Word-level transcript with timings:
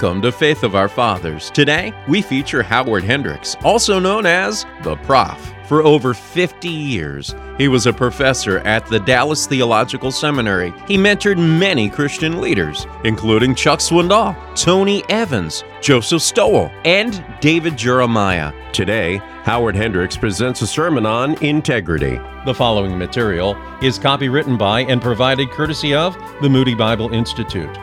Welcome 0.00 0.22
to 0.22 0.32
Faith 0.32 0.62
of 0.62 0.74
Our 0.74 0.88
Fathers. 0.88 1.50
Today, 1.50 1.92
we 2.08 2.22
feature 2.22 2.62
Howard 2.62 3.04
Hendricks, 3.04 3.54
also 3.62 3.98
known 3.98 4.24
as 4.24 4.64
the 4.82 4.96
Prof. 4.96 5.52
For 5.66 5.82
over 5.82 6.14
50 6.14 6.68
years, 6.68 7.34
he 7.58 7.68
was 7.68 7.84
a 7.84 7.92
professor 7.92 8.60
at 8.60 8.86
the 8.86 8.98
Dallas 8.98 9.46
Theological 9.46 10.10
Seminary. 10.10 10.72
He 10.88 10.96
mentored 10.96 11.36
many 11.36 11.90
Christian 11.90 12.40
leaders, 12.40 12.86
including 13.04 13.54
Chuck 13.54 13.80
Swindoll, 13.80 14.34
Tony 14.56 15.04
Evans, 15.10 15.64
Joseph 15.82 16.22
Stowell, 16.22 16.72
and 16.86 17.22
David 17.42 17.76
Jeremiah. 17.76 18.54
Today, 18.72 19.18
Howard 19.42 19.76
Hendricks 19.76 20.16
presents 20.16 20.62
a 20.62 20.66
sermon 20.66 21.04
on 21.04 21.34
integrity. 21.44 22.18
The 22.46 22.54
following 22.54 22.96
material 22.96 23.54
is 23.82 23.98
copywritten 23.98 24.56
by 24.56 24.80
and 24.80 25.02
provided 25.02 25.50
courtesy 25.50 25.92
of 25.92 26.16
the 26.40 26.48
Moody 26.48 26.74
Bible 26.74 27.12
Institute. 27.12 27.76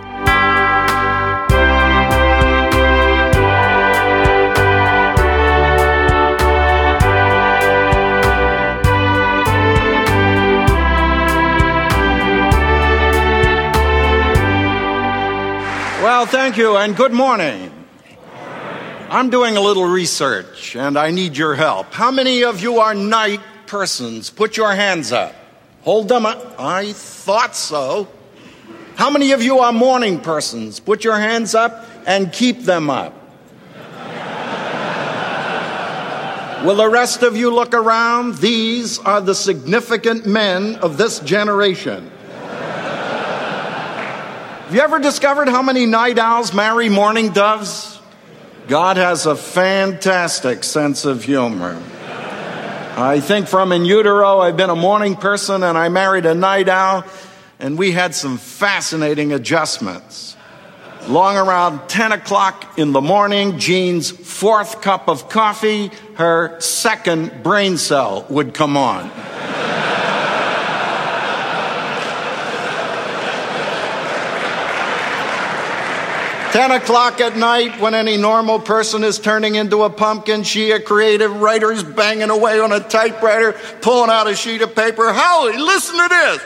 Thank 16.30 16.58
you 16.58 16.76
and 16.76 16.94
good 16.94 17.14
morning. 17.14 17.72
I'm 19.10 19.30
doing 19.30 19.56
a 19.56 19.62
little 19.62 19.86
research 19.86 20.76
and 20.76 20.98
I 20.98 21.10
need 21.10 21.38
your 21.38 21.56
help. 21.56 21.94
How 21.94 22.12
many 22.12 22.44
of 22.44 22.60
you 22.60 22.80
are 22.80 22.94
night 22.94 23.40
persons? 23.66 24.30
Put 24.30 24.58
your 24.58 24.76
hands 24.76 25.14
up. 25.14 25.34
Hold 25.84 26.10
them 26.10 26.26
up. 26.26 26.60
I 26.60 26.92
thought 26.92 27.56
so. 27.56 28.10
How 28.98 29.10
many 29.10 29.32
of 29.32 29.42
you 29.42 29.60
are 29.60 29.72
morning 29.72 30.20
persons? 30.20 30.82
Put 30.82 31.06
your 31.06 31.18
hands 31.18 31.56
up 31.56 31.86
and 32.06 32.34
keep 32.34 32.64
them 32.64 32.90
up. 32.90 33.14
Will 36.66 36.76
the 36.76 36.90
rest 36.90 37.24
of 37.24 37.38
you 37.38 37.56
look 37.56 37.74
around? 37.74 38.36
These 38.40 39.00
are 39.00 39.22
the 39.22 39.34
significant 39.34 40.26
men 40.26 40.76
of 40.76 40.98
this 40.98 41.22
generation. 41.22 42.12
Have 44.68 44.76
you 44.76 44.82
ever 44.82 45.00
discovered 45.00 45.48
how 45.48 45.62
many 45.62 45.86
night 45.86 46.20
owls 46.20 46.54
marry 46.54 46.90
morning 46.90 47.30
doves? 47.30 48.02
God 48.68 48.98
has 48.98 49.26
a 49.26 49.34
fantastic 49.34 50.66
sense 50.66 51.06
of 51.06 51.24
humor. 51.24 51.82
I 52.98 53.22
think 53.22 53.48
from 53.48 53.72
in 53.72 53.86
utero, 53.86 54.40
I've 54.40 54.58
been 54.58 54.70
a 54.70 54.76
morning 54.76 55.16
person 55.16 55.64
and 55.64 55.78
I 55.78 55.88
married 55.88 56.26
a 56.26 56.36
night 56.36 56.68
owl, 56.68 57.06
and 57.60 57.78
we 57.78 57.92
had 57.92 58.14
some 58.14 58.38
fascinating 58.38 59.32
adjustments. 59.32 60.36
Long 61.08 61.38
around 61.38 61.88
10 61.88 62.12
o'clock 62.12 62.78
in 62.78 62.92
the 62.92 63.00
morning, 63.00 63.60
Jeanne's 63.60 64.12
fourth 64.12 64.82
cup 64.82 65.08
of 65.08 65.30
coffee, 65.30 65.92
her 66.16 66.60
second 66.60 67.42
brain 67.42 67.78
cell 67.78 68.26
would 68.30 68.54
come 68.54 68.76
on. 68.76 69.10
10 76.52 76.72
o'clock 76.72 77.20
at 77.20 77.36
night, 77.36 77.80
when 77.80 77.94
any 77.94 78.18
normal 78.18 78.60
person 78.60 79.04
is 79.04 79.20
turning 79.20 79.56
into 79.56 79.84
a 79.84 79.90
pumpkin, 79.90 80.44
she, 80.44 80.72
a 80.72 80.80
creative 80.80 81.42
writer, 81.42 81.72
is 81.72 81.84
banging 81.84 82.30
away 82.30 82.60
on 82.60 82.72
a 82.72 82.80
typewriter, 82.80 83.54
pulling 83.82 84.10
out 84.10 84.28
a 84.28 84.36
sheet 84.36 84.62
of 84.62 84.74
paper. 84.74 85.12
Howie, 85.12 85.58
listen 85.58 85.98
to 85.98 86.08
this. 86.08 86.42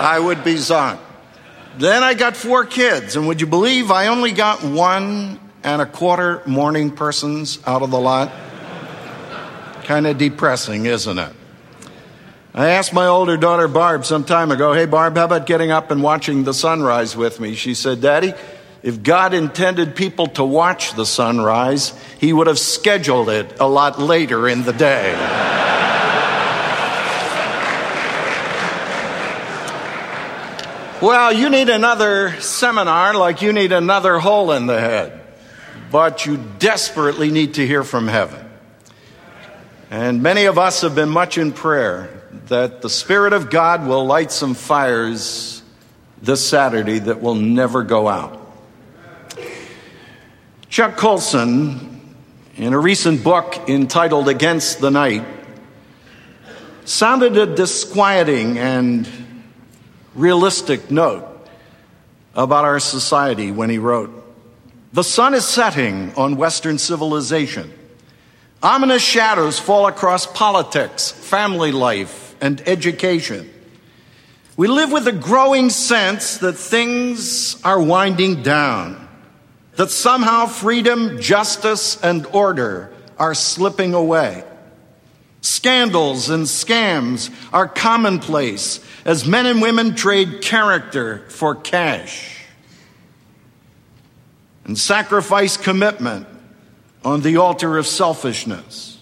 I 0.00 0.18
would 0.18 0.44
be 0.44 0.54
zonked. 0.54 1.00
Then 1.78 2.02
I 2.02 2.14
got 2.14 2.36
four 2.36 2.64
kids, 2.64 3.16
and 3.16 3.26
would 3.26 3.40
you 3.40 3.46
believe 3.46 3.90
I 3.90 4.06
only 4.06 4.32
got 4.32 4.62
one 4.62 5.40
and 5.62 5.82
a 5.82 5.86
quarter 5.86 6.42
morning 6.46 6.90
persons 6.90 7.58
out 7.66 7.82
of 7.82 7.90
the 7.90 7.98
lot? 7.98 8.32
Kind 9.82 10.06
of 10.06 10.16
depressing, 10.16 10.86
isn't 10.86 11.18
it? 11.18 11.32
I 12.54 12.70
asked 12.70 12.94
my 12.94 13.06
older 13.06 13.36
daughter 13.36 13.68
Barb 13.68 14.06
some 14.06 14.24
time 14.24 14.50
ago, 14.50 14.72
Hey, 14.72 14.86
Barb, 14.86 15.16
how 15.16 15.26
about 15.26 15.46
getting 15.46 15.70
up 15.70 15.90
and 15.90 16.02
watching 16.02 16.44
the 16.44 16.54
sunrise 16.54 17.16
with 17.16 17.40
me? 17.40 17.54
She 17.54 17.74
said, 17.74 18.00
Daddy, 18.00 18.32
if 18.82 19.02
God 19.02 19.34
intended 19.34 19.94
people 19.94 20.28
to 20.28 20.44
watch 20.44 20.94
the 20.94 21.04
sunrise, 21.04 21.92
He 22.18 22.32
would 22.32 22.46
have 22.46 22.58
scheduled 22.58 23.28
it 23.28 23.60
a 23.60 23.68
lot 23.68 23.98
later 23.98 24.48
in 24.48 24.62
the 24.62 24.72
day. 24.72 25.12
well, 31.02 31.32
you 31.32 31.50
need 31.50 31.68
another 31.68 32.40
seminar 32.40 33.14
like 33.14 33.42
you 33.42 33.52
need 33.52 33.72
another 33.72 34.18
hole 34.18 34.52
in 34.52 34.66
the 34.66 34.80
head, 34.80 35.20
but 35.92 36.24
you 36.24 36.42
desperately 36.58 37.30
need 37.30 37.54
to 37.54 37.66
hear 37.66 37.84
from 37.84 38.08
heaven. 38.08 38.42
And 39.90 40.22
many 40.22 40.46
of 40.46 40.58
us 40.58 40.80
have 40.80 40.94
been 40.94 41.10
much 41.10 41.36
in 41.36 41.52
prayer 41.52 42.17
that 42.48 42.80
the 42.80 42.90
Spirit 42.90 43.34
of 43.34 43.50
God 43.50 43.86
will 43.86 44.06
light 44.06 44.32
some 44.32 44.54
fires 44.54 45.62
this 46.22 46.46
Saturday 46.46 46.98
that 46.98 47.20
will 47.20 47.34
never 47.34 47.82
go 47.82 48.08
out. 48.08 48.38
Chuck 50.68 50.96
Colson, 50.96 52.00
in 52.56 52.72
a 52.72 52.78
recent 52.78 53.22
book 53.22 53.68
entitled 53.68 54.28
Against 54.28 54.80
the 54.80 54.90
Night, 54.90 55.24
sounded 56.84 57.36
a 57.36 57.46
disquieting 57.54 58.58
and 58.58 59.08
realistic 60.14 60.90
note 60.90 61.26
about 62.34 62.64
our 62.64 62.80
society 62.80 63.50
when 63.50 63.68
he 63.68 63.78
wrote 63.78 64.10
The 64.92 65.04
sun 65.04 65.34
is 65.34 65.44
setting 65.44 66.14
on 66.16 66.36
Western 66.36 66.78
civilization. 66.78 67.72
Ominous 68.62 69.02
shadows 69.02 69.58
fall 69.58 69.86
across 69.86 70.26
politics, 70.26 71.10
family 71.10 71.72
life, 71.72 72.27
and 72.40 72.60
education. 72.66 73.50
We 74.56 74.66
live 74.66 74.90
with 74.90 75.06
a 75.06 75.12
growing 75.12 75.70
sense 75.70 76.38
that 76.38 76.54
things 76.54 77.62
are 77.64 77.80
winding 77.80 78.42
down, 78.42 79.08
that 79.76 79.90
somehow 79.90 80.46
freedom, 80.46 81.20
justice, 81.20 82.02
and 82.02 82.26
order 82.26 82.92
are 83.18 83.34
slipping 83.34 83.94
away. 83.94 84.44
Scandals 85.40 86.30
and 86.30 86.46
scams 86.46 87.30
are 87.52 87.68
commonplace 87.68 88.80
as 89.04 89.26
men 89.26 89.46
and 89.46 89.62
women 89.62 89.94
trade 89.94 90.42
character 90.42 91.24
for 91.28 91.54
cash 91.54 92.44
and 94.64 94.78
sacrifice 94.78 95.56
commitment 95.56 96.26
on 97.04 97.22
the 97.22 97.38
altar 97.38 97.78
of 97.78 97.86
selfishness. 97.86 98.97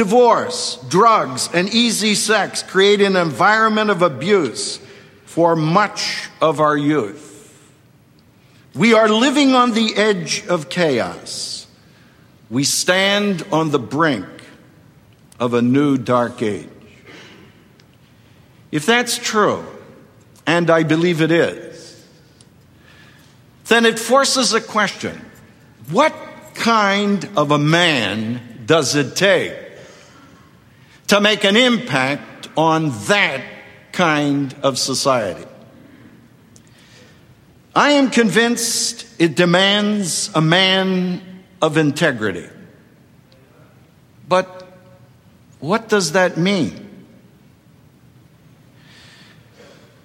Divorce, 0.00 0.78
drugs, 0.88 1.50
and 1.52 1.68
easy 1.68 2.14
sex 2.14 2.62
create 2.62 3.02
an 3.02 3.16
environment 3.16 3.90
of 3.90 4.00
abuse 4.00 4.80
for 5.26 5.54
much 5.54 6.30
of 6.40 6.58
our 6.58 6.74
youth. 6.74 7.70
We 8.74 8.94
are 8.94 9.10
living 9.10 9.54
on 9.54 9.72
the 9.72 9.94
edge 9.96 10.46
of 10.46 10.70
chaos. 10.70 11.66
We 12.48 12.64
stand 12.64 13.44
on 13.52 13.72
the 13.72 13.78
brink 13.78 14.26
of 15.38 15.52
a 15.52 15.60
new 15.60 15.98
dark 15.98 16.40
age. 16.40 16.66
If 18.72 18.86
that's 18.86 19.18
true, 19.18 19.66
and 20.46 20.70
I 20.70 20.82
believe 20.82 21.20
it 21.20 21.30
is, 21.30 22.06
then 23.66 23.84
it 23.84 23.98
forces 23.98 24.54
a 24.54 24.62
question 24.62 25.20
what 25.90 26.14
kind 26.54 27.28
of 27.36 27.50
a 27.50 27.58
man 27.58 28.62
does 28.64 28.96
it 28.96 29.14
take 29.14 29.69
to 31.10 31.20
make 31.20 31.42
an 31.42 31.56
impact 31.56 32.48
on 32.56 32.90
that 33.06 33.42
kind 33.90 34.54
of 34.62 34.78
society. 34.78 35.44
I 37.74 37.92
am 37.92 38.10
convinced 38.10 39.06
it 39.18 39.34
demands 39.34 40.30
a 40.36 40.40
man 40.40 41.20
of 41.60 41.76
integrity. 41.76 42.48
But 44.28 44.68
what 45.58 45.88
does 45.88 46.12
that 46.12 46.36
mean? 46.36 46.88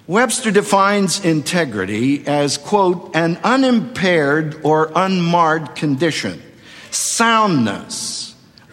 Webster 0.08 0.50
defines 0.50 1.24
integrity 1.24 2.26
as, 2.26 2.58
quote, 2.58 3.14
an 3.14 3.36
unimpaired 3.44 4.60
or 4.64 4.90
unmarred 4.92 5.76
condition, 5.76 6.42
soundness, 6.90 8.15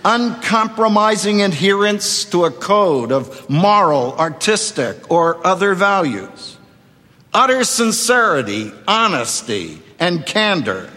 uncompromising 0.05 1.41
adherence 1.41 2.25
to 2.25 2.45
a 2.45 2.51
code 2.51 3.11
of 3.11 3.49
moral, 3.49 4.13
artistic, 4.17 5.11
or 5.11 5.45
other 5.45 5.73
values, 5.73 6.57
utter 7.33 7.63
sincerity, 7.63 8.71
honesty, 8.87 9.81
and 9.99 10.25
candor, 10.25 10.89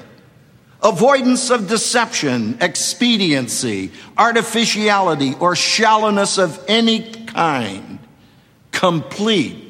avoidance 0.82 1.50
of 1.50 1.68
deception, 1.68 2.58
expediency, 2.60 3.90
artificiality, 4.16 5.34
or 5.34 5.56
shallowness 5.56 6.38
of 6.38 6.64
any 6.68 7.12
kind, 7.26 7.98
complete 8.72 9.62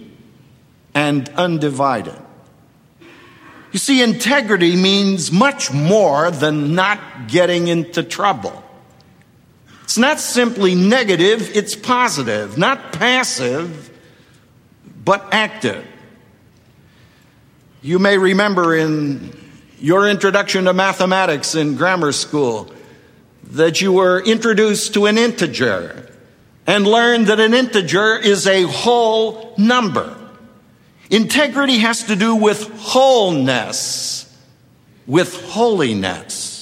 and 0.95 1.29
undivided. 1.31 2.17
You 3.73 3.79
see, 3.79 4.03
integrity 4.03 4.75
means 4.75 5.31
much 5.31 5.71
more 5.71 6.31
than 6.31 6.75
not 6.75 7.29
getting 7.29 7.69
into 7.69 8.03
trouble. 8.03 8.63
It's 9.87 9.97
not 9.97 10.19
simply 10.19 10.75
negative, 10.75 11.57
it's 11.57 11.77
positive, 11.77 12.59
not 12.59 12.93
passive, 12.93 13.97
but 15.05 15.29
active. 15.31 15.87
You 17.83 18.01
may 18.01 18.19
remember 18.19 18.75
in 18.75 19.33
your 19.79 20.09
introduction 20.09 20.65
to 20.65 20.73
mathematics 20.73 21.55
in 21.55 21.77
grammar 21.77 22.11
school 22.11 22.69
that 23.53 23.81
you 23.81 23.93
were 23.93 24.21
introduced 24.21 24.93
to 24.95 25.07
an 25.07 25.19
integer 25.19 26.13
and 26.67 26.85
learned 26.85 27.29
that 27.29 27.39
an 27.39 27.55
integer 27.55 28.19
is 28.19 28.49
a 28.49 28.65
whole 28.65 29.55
number. 29.57 30.17
Integrity 31.11 31.79
has 31.79 32.03
to 32.09 32.17
do 32.17 32.35
with 32.35 32.69
wholeness, 32.81 34.37
with 35.07 35.45
holiness. 35.45 36.56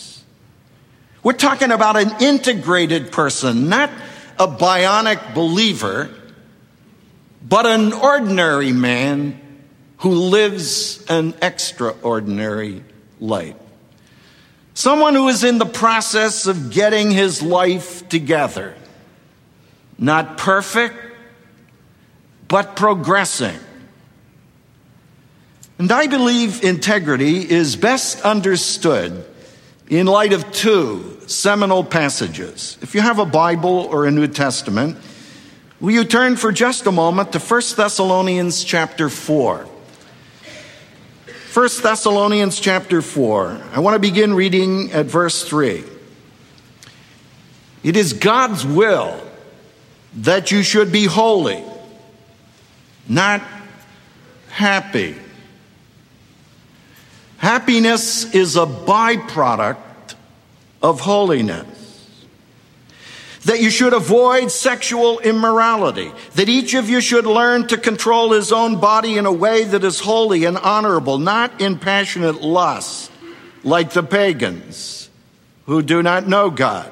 We're 1.24 1.32
talking 1.32 1.70
about 1.70 1.96
an 1.96 2.22
integrated 2.22 3.10
person, 3.10 3.70
not 3.70 3.90
a 4.38 4.46
bionic 4.46 5.34
believer, 5.34 6.10
but 7.42 7.64
an 7.64 7.94
ordinary 7.94 8.72
man 8.72 9.40
who 9.98 10.10
lives 10.10 11.02
an 11.08 11.32
extraordinary 11.40 12.84
life. 13.20 13.56
Someone 14.74 15.14
who 15.14 15.28
is 15.28 15.44
in 15.44 15.56
the 15.56 15.66
process 15.66 16.46
of 16.46 16.70
getting 16.70 17.10
his 17.10 17.42
life 17.42 18.06
together. 18.10 18.74
Not 19.96 20.36
perfect, 20.36 20.94
but 22.48 22.76
progressing. 22.76 23.58
And 25.78 25.90
I 25.90 26.06
believe 26.06 26.62
integrity 26.62 27.50
is 27.50 27.76
best 27.76 28.20
understood 28.20 29.24
in 29.88 30.06
light 30.06 30.32
of 30.32 30.50
two 30.52 31.18
seminal 31.26 31.84
passages. 31.84 32.78
If 32.80 32.94
you 32.94 33.00
have 33.00 33.18
a 33.18 33.26
Bible 33.26 33.80
or 33.90 34.06
a 34.06 34.10
New 34.10 34.26
Testament, 34.26 34.96
will 35.80 35.92
you 35.92 36.04
turn 36.04 36.36
for 36.36 36.52
just 36.52 36.86
a 36.86 36.92
moment 36.92 37.32
to 37.32 37.38
1 37.38 37.62
Thessalonians 37.76 38.64
chapter 38.64 39.08
4? 39.08 39.68
1 41.52 41.68
Thessalonians 41.82 42.58
chapter 42.58 43.02
4. 43.02 43.60
I 43.72 43.80
want 43.80 43.94
to 43.94 44.00
begin 44.00 44.34
reading 44.34 44.90
at 44.92 45.06
verse 45.06 45.46
3. 45.46 45.84
It 47.82 47.96
is 47.96 48.14
God's 48.14 48.66
will 48.66 49.20
that 50.16 50.50
you 50.50 50.62
should 50.62 50.90
be 50.90 51.04
holy, 51.04 51.62
not 53.06 53.42
happy 54.48 55.16
Happiness 57.44 58.34
is 58.34 58.56
a 58.56 58.64
byproduct 58.64 60.14
of 60.82 61.00
holiness. 61.00 62.08
That 63.44 63.60
you 63.60 63.68
should 63.68 63.92
avoid 63.92 64.50
sexual 64.50 65.18
immorality. 65.18 66.10
That 66.36 66.48
each 66.48 66.72
of 66.72 66.88
you 66.88 67.02
should 67.02 67.26
learn 67.26 67.66
to 67.66 67.76
control 67.76 68.32
his 68.32 68.50
own 68.50 68.80
body 68.80 69.18
in 69.18 69.26
a 69.26 69.32
way 69.32 69.64
that 69.64 69.84
is 69.84 70.00
holy 70.00 70.46
and 70.46 70.56
honorable, 70.56 71.18
not 71.18 71.60
in 71.60 71.78
passionate 71.78 72.40
lust, 72.40 73.10
like 73.62 73.90
the 73.90 74.02
pagans 74.02 75.10
who 75.66 75.82
do 75.82 76.02
not 76.02 76.26
know 76.26 76.48
God. 76.48 76.90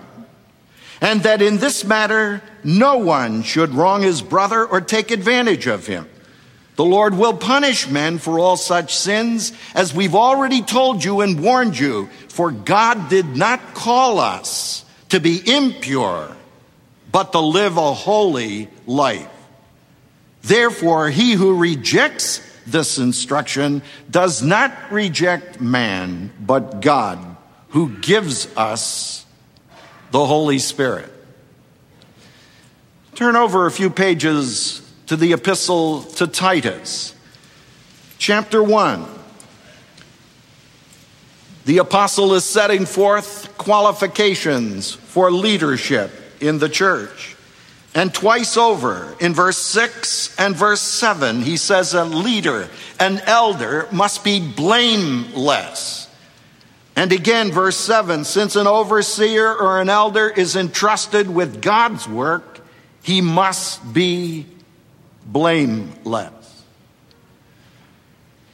And 1.01 1.23
that 1.23 1.41
in 1.41 1.57
this 1.57 1.83
matter, 1.83 2.43
no 2.63 2.99
one 2.99 3.43
should 3.43 3.71
wrong 3.71 4.03
his 4.03 4.21
brother 4.21 4.67
or 4.67 4.83
take 4.83 5.11
advantage 5.13 5.67
of 5.67 5.87
him. 5.87 6.07
The 6.77 6.85
Lord 6.85 7.15
will 7.15 7.35
punish 7.35 7.89
men 7.89 8.19
for 8.19 8.39
all 8.39 8.57
such 8.57 8.95
sins, 8.97 9.53
as 9.75 9.95
we've 9.95 10.15
already 10.15 10.63
told 10.63 11.05
you 11.05 11.21
and 11.21 11.43
warned 11.43 11.79
you, 11.79 12.09
for 12.29 12.51
God 12.51 13.11
did 13.11 13.37
not 13.37 13.75
call 13.75 14.19
us 14.19 14.85
to 15.11 15.21
be 15.21 15.43
impure, 15.55 16.35
but 17.11 17.33
to 17.33 17.41
live 17.41 17.77
a 17.77 17.93
holy 17.93 18.69
life. 18.87 19.29
Therefore, 20.41 21.11
he 21.11 21.33
who 21.33 21.59
rejects 21.59 22.41
this 22.67 22.99
instruction 22.99 23.83
does 24.11 24.43
not 24.43 24.73
reject 24.91 25.61
man, 25.61 26.33
but 26.41 26.81
God, 26.81 27.37
who 27.69 27.91
gives 27.99 28.49
us 28.57 29.27
the 30.11 30.25
Holy 30.25 30.59
Spirit. 30.59 31.13
Turn 33.15 33.37
over 33.37 33.67
a 33.67 33.71
few 33.71 33.91
pages 33.91 34.82
to 35.13 35.17
the 35.19 35.35
epistle 35.35 36.01
to 36.01 36.27
Titus. 36.27 37.15
Chapter 38.17 38.63
1. 38.63 39.05
The 41.67 41.77
apostle 41.77 42.33
is 42.33 42.47
setting 42.47 42.87
forth 42.87 43.55
qualifications 43.59 44.91
for 44.95 45.31
leadership 45.31 46.11
in 46.41 46.61
the 46.61 46.71
church. 46.71 47.37
And 47.95 48.15
twice 48.15 48.57
over 48.57 49.15
in 49.21 49.35
verse 49.35 49.59
6 49.59 50.35
and 50.39 50.57
verse 50.57 50.81
7, 50.81 51.43
he 51.43 51.59
says 51.59 51.93
a 51.93 52.07
leader, 52.07 52.71
an 52.99 53.21
elder, 53.27 53.89
must 53.93 54.25
be 54.25 54.41
blameless. 54.41 56.09
And 56.97 57.13
again, 57.13 57.53
verse 57.53 57.77
7 57.77 58.25
since 58.25 58.57
an 58.57 58.67
overseer 58.67 59.53
or 59.53 59.79
an 59.79 59.91
elder 59.91 60.31
is 60.31 60.57
entrusted 60.57 61.29
with 61.29 61.61
God's 61.61 62.09
work, 62.09 62.61
he 63.03 63.21
must 63.21 63.93
be 63.93 64.47
blameless. 65.27 66.65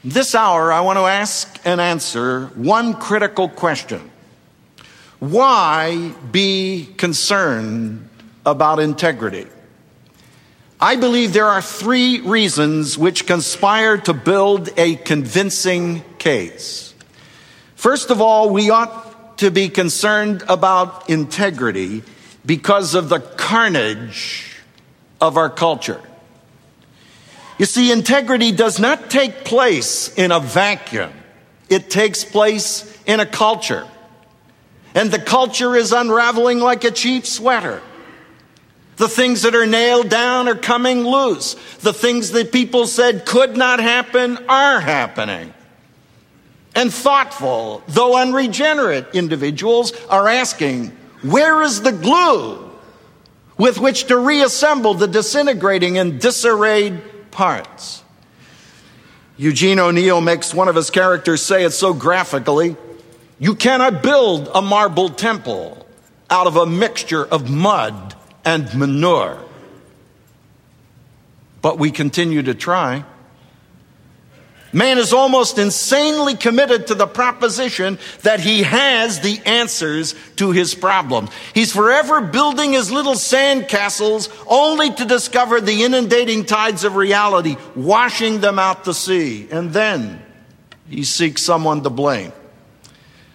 This 0.05 0.35
hour, 0.35 0.73
I 0.73 0.81
want 0.81 0.99
to 0.99 1.05
ask 1.05 1.61
and 1.65 1.81
answer 1.81 2.47
one 2.55 2.95
critical 2.95 3.49
question 3.49 4.11
Why 5.19 6.13
be 6.31 6.89
concerned 6.97 8.09
about 8.47 8.79
integrity? 8.79 9.47
I 10.81 10.95
believe 10.95 11.33
there 11.33 11.47
are 11.47 11.61
three 11.61 12.21
reasons 12.21 12.97
which 12.97 13.27
conspire 13.27 13.99
to 13.99 14.15
build 14.15 14.71
a 14.77 14.95
convincing 14.95 16.05
case. 16.19 16.95
First 17.75 18.11
of 18.11 18.21
all, 18.21 18.51
we 18.51 18.71
ought 18.71 19.39
to 19.39 19.51
be 19.51 19.69
concerned 19.69 20.45
about 20.49 21.11
integrity 21.11 22.05
because 22.47 22.95
of 22.95 23.09
the 23.09 23.19
carnage 23.19 24.57
of 25.21 25.37
our 25.37 25.51
culture. 25.51 26.01
You 27.59 27.67
see, 27.67 27.91
integrity 27.91 28.53
does 28.53 28.79
not 28.79 29.11
take 29.11 29.45
place 29.45 30.15
in 30.15 30.31
a 30.31 30.39
vacuum. 30.39 31.13
It 31.69 31.91
takes 31.91 32.25
place 32.25 32.97
in 33.05 33.21
a 33.21 33.27
culture. 33.27 33.87
And 34.95 35.11
the 35.11 35.19
culture 35.19 35.75
is 35.77 35.93
unraveling 35.93 36.61
like 36.61 36.85
a 36.85 36.91
cheap 36.91 37.27
sweater. 37.27 37.83
The 38.97 39.09
things 39.09 39.43
that 39.43 39.55
are 39.55 39.67
nailed 39.67 40.09
down 40.09 40.49
are 40.49 40.57
coming 40.57 41.05
loose. 41.05 41.55
The 41.81 41.93
things 41.93 42.31
that 42.33 42.53
people 42.53 42.87
said 42.87 43.27
could 43.27 43.57
not 43.57 43.81
happen 43.81 44.39
are 44.49 44.81
happening. 44.81 45.53
And 46.75 46.93
thoughtful, 46.93 47.83
though 47.89 48.17
unregenerate 48.17 49.15
individuals 49.15 49.93
are 50.07 50.29
asking, 50.29 50.89
where 51.23 51.63
is 51.63 51.83
the 51.83 51.93
glue 51.93 52.71
with 53.57 53.79
which 53.81 54.05
to 54.05 54.17
reassemble 54.17 54.95
the 54.95 55.09
disintegrating 55.09 55.99
and 55.99 56.21
disarrayed 56.21 57.01
parts. 57.31 58.03
Eugene 59.37 59.79
O'Neill 59.79 60.21
makes 60.21 60.53
one 60.53 60.69
of 60.69 60.75
his 60.75 60.91
characters 60.91 61.43
say 61.43 61.65
it 61.65 61.71
so 61.71 61.95
graphically 61.95 62.77
you 63.39 63.55
cannot 63.55 64.03
build 64.03 64.51
a 64.55 64.61
marble 64.61 65.09
temple 65.09 65.87
out 66.29 66.47
of 66.47 66.57
a 66.57 66.67
mixture 66.67 67.25
of 67.25 67.49
mud 67.49 68.17
and 68.45 68.73
manure. 68.75 69.39
But 71.63 71.79
we 71.79 71.91
continue 71.91 72.43
to 72.43 72.55
try. 72.55 73.05
Man 74.73 74.99
is 74.99 75.15
almost 75.15 75.59
insanely 75.59 76.35
committed 76.35 76.89
to 76.89 76.95
the 76.95 77.07
proposition 77.07 77.99
that 78.23 78.41
he 78.41 78.63
has 78.63 79.21
the 79.21 79.41
answers 79.47 80.15
to 80.37 80.51
his 80.51 80.75
problems. 80.75 81.31
He's 81.55 81.73
forever 81.73 82.21
building 82.21 82.73
his 82.73 82.91
little 82.91 83.15
sand 83.15 83.69
castles 83.69 84.29
only 84.47 84.93
to 84.93 85.05
discover 85.07 85.61
the 85.61 85.85
inundating 85.85 86.45
tides 86.45 86.85
of 86.85 86.97
reality, 86.97 87.57
washing 87.75 88.41
them 88.41 88.59
out 88.59 88.85
to 88.85 88.93
sea. 88.93 89.49
And 89.51 89.73
then 89.73 90.23
he 90.89 91.05
seeks 91.05 91.43
someone 91.43 91.83
to 91.83 91.91
blame. 91.91 92.33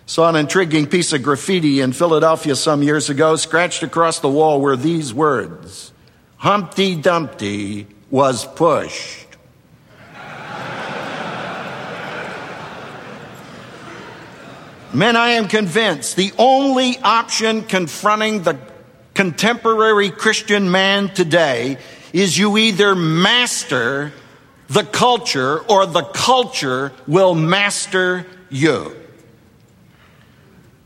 Saw 0.06 0.30
an 0.30 0.36
intriguing 0.36 0.86
piece 0.86 1.14
of 1.14 1.24
graffiti 1.24 1.80
in 1.80 1.94
Philadelphia 1.94 2.56
some 2.56 2.84
years 2.84 3.10
ago. 3.10 3.36
Scratched 3.38 3.82
across 3.82 4.20
the 4.20 4.30
wall 4.30 4.62
were 4.62 4.76
these 4.76 5.14
words 5.14 5.94
Humpty 6.38 6.96
Dumpty 6.96 7.88
was 8.12 8.46
pushed. 8.46 9.23
Men, 14.94 15.16
I 15.16 15.30
am 15.30 15.48
convinced 15.48 16.16
the 16.16 16.32
only 16.38 17.00
option 17.00 17.64
confronting 17.64 18.44
the 18.44 18.60
contemporary 19.16 20.12
Christian 20.12 20.70
man 20.70 21.10
today 21.10 21.78
is 22.14 22.38
you 22.38 22.58
either 22.58 22.96
master 22.96 24.14
the 24.68 24.84
culture 24.84 25.60
or 25.62 25.88
the 25.88 26.04
culture 26.04 26.94
will 27.08 27.34
master 27.34 28.28
you. 28.50 28.96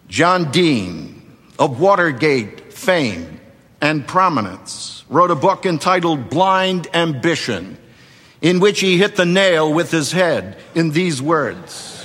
John 0.08 0.52
Dean 0.52 1.22
of 1.60 1.82
Watergate 1.82 2.72
fame 2.72 3.42
and 3.82 4.08
prominence 4.08 5.04
wrote 5.10 5.32
a 5.32 5.36
book 5.36 5.66
entitled 5.66 6.30
Blind 6.30 6.88
Ambition, 6.94 7.78
in 8.42 8.62
which 8.62 8.80
he 8.80 8.98
hit 8.98 9.18
the 9.18 9.26
nail 9.26 9.74
with 9.74 9.92
his 9.92 10.14
head 10.14 10.58
in 10.76 10.92
these 10.92 11.22
words. 11.22 11.97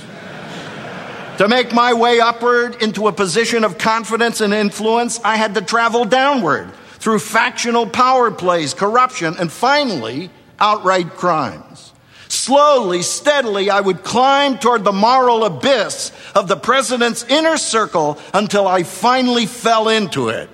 To 1.37 1.47
make 1.47 1.73
my 1.73 1.93
way 1.93 2.19
upward 2.19 2.81
into 2.81 3.07
a 3.07 3.11
position 3.11 3.63
of 3.63 3.77
confidence 3.77 4.41
and 4.41 4.53
influence, 4.53 5.19
I 5.23 5.35
had 5.35 5.55
to 5.55 5.61
travel 5.61 6.05
downward 6.05 6.71
through 6.99 7.19
factional 7.19 7.87
power 7.87 8.31
plays, 8.31 8.73
corruption, 8.73 9.35
and 9.39 9.51
finally, 9.51 10.29
outright 10.59 11.11
crimes. 11.11 11.91
Slowly, 12.29 13.01
steadily, 13.01 13.69
I 13.69 13.79
would 13.79 14.03
climb 14.03 14.57
toward 14.57 14.83
the 14.83 14.91
moral 14.91 15.43
abyss 15.43 16.11
of 16.33 16.47
the 16.47 16.55
president's 16.55 17.23
inner 17.25 17.57
circle 17.57 18.17
until 18.33 18.67
I 18.67 18.83
finally 18.83 19.45
fell 19.45 19.89
into 19.89 20.29
it, 20.29 20.49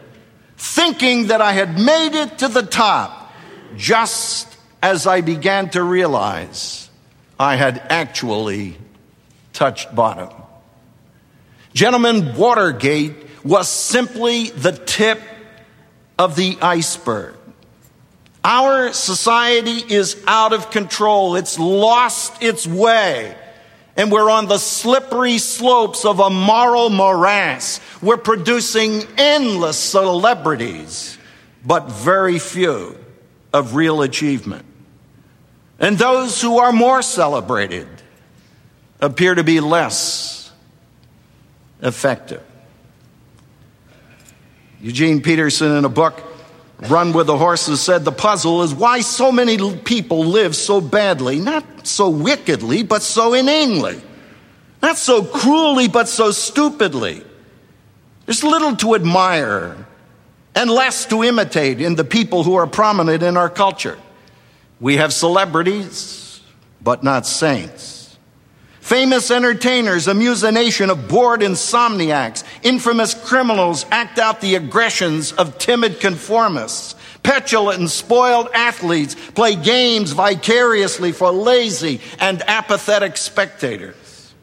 thinking 0.58 1.28
that 1.28 1.42
I 1.42 1.54
had 1.54 1.80
made 1.80 2.16
it 2.16 2.40
to 2.40 2.48
the 2.48 2.64
top, 2.64 3.34
just 3.78 4.58
as 4.82 5.08
I 5.08 5.22
began 5.22 5.70
to 5.72 5.84
realize 5.84 6.90
I 7.40 7.56
had 7.56 7.82
actually 7.90 8.78
touched 9.54 9.94
bottom. 9.94 10.39
Gentlemen, 11.74 12.36
Watergate 12.36 13.14
was 13.44 13.70
simply 13.70 14.50
the 14.50 14.72
tip 14.72 15.22
of 16.18 16.36
the 16.36 16.58
iceberg. 16.62 17.36
Our 18.44 18.94
society 18.94 19.94
is 19.94 20.22
out 20.26 20.54
of 20.54 20.72
control. 20.72 21.36
It's 21.36 21.60
lost 21.60 22.42
its 22.42 22.66
way. 22.66 23.36
And 23.96 24.12
we're 24.12 24.30
on 24.30 24.48
the 24.48 24.58
slippery 24.58 25.40
slopes 25.40 26.06
of 26.06 26.20
a 26.20 26.30
moral 26.30 26.90
morass. 26.90 27.82
We're 28.02 28.18
producing 28.18 29.04
endless 29.18 29.78
celebrities, 29.78 31.18
but 31.66 31.90
very 31.90 32.40
few 32.40 32.98
of 33.52 33.76
real 33.76 34.02
achievement. 34.02 34.66
And 35.80 35.98
those 35.98 36.42
who 36.42 36.60
are 36.60 36.72
more 36.72 37.02
celebrated 37.02 37.88
appear 39.02 39.36
to 39.36 39.44
be 39.44 39.60
less 39.60 40.39
effective. 41.82 42.44
Eugene 44.82 45.22
Peterson, 45.22 45.76
in 45.76 45.86
a 45.86 45.90
book, 45.90 46.24
Run 46.88 47.12
with 47.12 47.28
the 47.28 47.38
Horses, 47.38 47.82
said 47.82 48.06
the 48.06 48.12
puzzle 48.12 48.64
is 48.64 48.74
why 48.74 49.02
so 49.02 49.32
many 49.32 49.76
people 49.78 50.26
live 50.26 50.56
so 50.56 50.80
badly, 50.80 51.40
not 51.40 51.86
so 51.86 52.10
wickedly, 52.10 52.84
but 52.84 53.02
so 53.02 53.34
inanely, 53.34 54.02
not 54.82 54.98
so 54.98 55.24
cruelly, 55.24 55.90
but 55.90 56.08
so 56.08 56.32
stupidly. 56.32 57.22
There's 58.26 58.44
little 58.44 58.76
to 58.78 58.96
admire 58.96 59.86
and 60.56 60.70
less 60.70 61.06
to 61.08 61.24
imitate 61.24 61.82
in 61.82 61.96
the 61.96 62.06
people 62.06 62.44
who 62.44 62.56
are 62.56 62.68
prominent 62.68 63.24
in 63.24 63.36
our 63.36 63.50
culture. 63.50 63.98
We 64.80 64.98
have 64.98 65.12
celebrities, 65.12 66.40
but 66.82 67.04
not 67.04 67.26
saints. 67.26 67.99
Famous 68.90 69.30
entertainers 69.30 70.08
amuse 70.08 70.42
a 70.42 70.52
nation 70.52 70.90
of 70.90 71.08
bored 71.08 71.42
insomniacs. 71.42 72.44
Infamous 72.64 73.14
criminals 73.14 73.86
act 73.92 74.18
out 74.18 74.42
the 74.42 74.56
aggressions 74.56 75.32
of 75.32 75.60
timid 75.60 76.00
conformists. 76.00 76.96
Petulant 77.22 77.78
and 77.78 77.92
spoiled 77.92 78.50
athletes 78.52 79.14
play 79.36 79.54
games 79.54 80.14
vicariously 80.14 81.12
for 81.12 81.30
lazy 81.30 82.02
and 82.20 82.42
apathetic 82.48 83.16
spectators. 83.16 84.34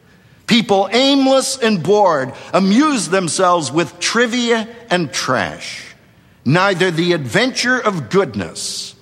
People 0.45 0.87
aimless 0.93 1.57
and 1.57 1.83
bored 1.83 2.31
amuse 2.53 3.09
themselves 3.09 3.69
with 3.69 3.99
trivia 3.99 4.65
and 4.89 5.11
trash. 5.11 5.93
Neither 6.45 6.89
the 6.89 7.11
adventure 7.11 7.81
of 7.81 8.09
goodness 8.09 8.95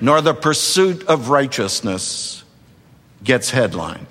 nor 0.00 0.22
the 0.22 0.32
pursuit 0.32 1.06
of 1.06 1.28
righteousness 1.28 2.44
gets 3.22 3.50
headlines. 3.50 4.06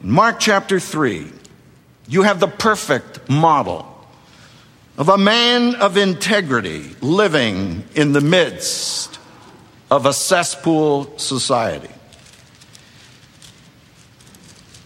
In 0.00 0.10
Mark 0.12 0.38
chapter 0.38 0.78
3, 0.78 1.26
you 2.06 2.22
have 2.22 2.38
the 2.38 2.46
perfect 2.46 3.28
model 3.28 3.84
of 4.96 5.08
a 5.08 5.18
man 5.18 5.74
of 5.74 5.96
integrity 5.96 6.94
living 7.00 7.82
in 7.96 8.12
the 8.12 8.20
midst 8.20 9.18
of 9.90 10.06
a 10.06 10.12
cesspool 10.12 11.18
society. 11.18 11.90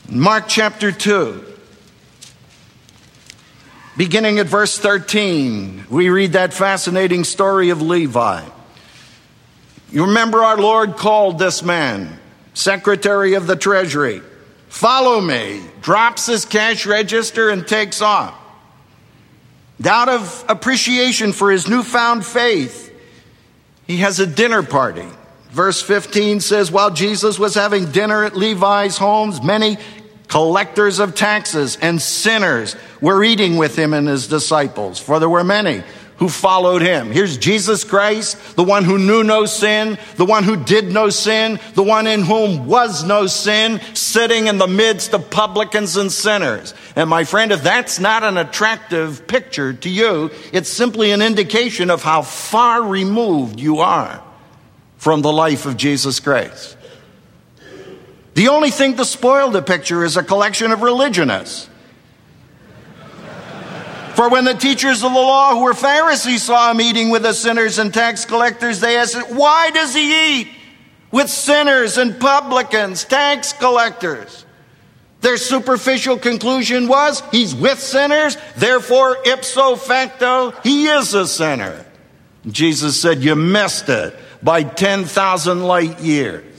In 0.09 0.19
Mark 0.19 0.45
chapter 0.49 0.91
2, 0.91 1.45
beginning 3.99 4.39
at 4.39 4.47
verse 4.47 4.79
13, 4.79 5.87
we 5.91 6.09
read 6.09 6.33
that 6.33 6.55
fascinating 6.55 7.25
story 7.25 7.69
of 7.69 7.83
Levi. 7.83 8.43
You 9.91 10.07
remember 10.07 10.43
our 10.43 10.57
Lord 10.57 10.97
called 10.97 11.39
this 11.39 11.63
man 11.63 12.19
secretary 12.55 13.35
of 13.35 13.47
the 13.47 13.57
treasury 13.57 14.23
Follow 14.73 15.21
me, 15.21 15.61
drops 15.83 16.25
his 16.25 16.47
cash 16.47 16.87
register 16.87 17.51
and 17.51 17.69
takes 17.69 18.01
off. 18.01 18.35
Out 19.85 20.09
of 20.09 20.45
appreciation 20.49 21.35
for 21.35 21.53
his 21.53 21.69
newfound 21.69 22.25
faith, 22.25 22.91
he 23.87 23.99
has 23.99 24.19
a 24.19 24.27
dinner 24.27 24.63
party. 24.63 25.07
Verse 25.51 25.83
15 25.83 26.41
says, 26.41 26.73
While 26.73 26.91
Jesus 26.91 27.39
was 27.39 27.55
having 27.55 27.93
dinner 27.93 28.25
at 28.25 28.35
Levi's 28.35 28.97
homes, 28.97 29.43
many 29.43 29.77
collectors 30.29 31.01
of 31.01 31.15
taxes 31.15 31.77
and 31.77 32.01
sinners 32.01 32.75
were 33.03 33.23
eating 33.23 33.59
with 33.59 33.79
him 33.79 33.93
and 33.93 34.09
his 34.09 34.27
disciples, 34.27 34.99
for 34.99 35.21
there 35.21 35.29
were 35.29 35.45
many 35.45 35.85
who 36.19 36.29
followed 36.29 36.83
him. 36.83 37.11
Here's 37.11 37.37
Jesus 37.39 37.85
Christ, 37.85 38.57
the 38.57 38.65
one 38.65 38.85
who 38.85 38.99
knew 38.99 39.25
no 39.25 39.47
sin, 39.47 39.99
the 40.17 40.25
one 40.25 40.45
who 40.45 40.57
did 40.57 40.93
no 40.93 41.11
sin, 41.11 41.59
the 41.75 41.83
one 41.83 42.07
in 42.07 42.23
whom 42.23 42.67
was 42.67 43.05
no 43.05 43.27
sin, 43.27 43.81
sitting 43.95 44.47
in 44.47 44.59
the 44.59 44.67
midst 44.67 45.15
of 45.15 45.31
publicans 45.31 45.97
and 45.97 46.13
sinners. 46.13 46.75
And 46.95 47.11
my 47.11 47.25
friend, 47.25 47.51
if 47.51 47.63
that's 47.63 47.99
not 47.99 48.23
an 48.23 48.37
attractive 48.37 49.27
picture 49.27 49.73
to 49.73 49.91
you, 49.91 50.31
it's 50.53 50.69
simply 50.69 51.11
an 51.11 51.23
indication 51.23 51.91
of 51.91 52.03
how 52.03 52.23
far 52.23 52.83
removed 52.83 53.59
you 53.59 53.81
are 53.81 54.23
from 54.99 55.23
the 55.23 55.33
life 55.33 55.67
of 55.67 55.77
Jesus 55.77 56.21
Christ. 56.21 56.77
The 58.35 58.49
only 58.49 58.71
thing 58.71 58.97
to 58.97 59.05
spoil 59.05 59.51
the 59.51 59.61
picture 59.61 60.05
is 60.05 60.17
a 60.17 60.23
collection 60.23 60.71
of 60.71 60.83
religionists 60.83 61.69
for 64.15 64.29
when 64.29 64.45
the 64.45 64.55
teachers 64.55 65.03
of 65.03 65.13
the 65.13 65.19
law 65.19 65.55
who 65.55 65.63
were 65.63 65.75
Pharisees 65.75 66.43
saw 66.43 66.71
him 66.71 66.81
eating 66.81 67.11
with 67.11 67.23
the 67.23 67.33
sinners 67.33 67.79
and 67.79 67.93
tax 67.93 68.25
collectors, 68.25 68.81
they 68.81 68.97
asked, 68.97 69.31
Why 69.31 69.71
does 69.71 69.95
he 69.95 70.41
eat 70.41 70.49
with 71.11 71.29
sinners 71.29 71.99
and 71.99 72.19
publicans, 72.19 73.05
tax 73.05 73.53
collectors? 73.53 74.45
Their 75.21 75.37
superficial 75.37 76.19
conclusion 76.19 76.89
was 76.89 77.23
he's 77.31 77.55
with 77.55 77.79
sinners, 77.79 78.37
therefore, 78.57 79.19
ipso 79.25 79.77
facto, 79.77 80.51
he 80.63 80.87
is 80.87 81.15
a 81.15 81.27
sinner. 81.27 81.87
Jesus 82.47 83.01
said, 83.01 83.23
You 83.23 83.37
missed 83.37 83.89
it 83.89 84.15
by 84.43 84.65
10,000 84.65 85.63
light 85.63 86.01
years. 86.01 86.52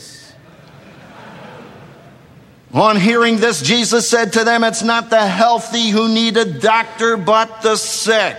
On 2.73 2.95
hearing 2.95 3.37
this, 3.37 3.61
Jesus 3.61 4.09
said 4.09 4.33
to 4.33 4.43
them, 4.43 4.63
It's 4.63 4.81
not 4.81 5.11
the 5.11 5.25
healthy 5.27 5.89
who 5.89 6.09
need 6.09 6.37
a 6.37 6.45
doctor, 6.45 7.17
but 7.17 7.61
the 7.61 7.75
sick. 7.75 8.35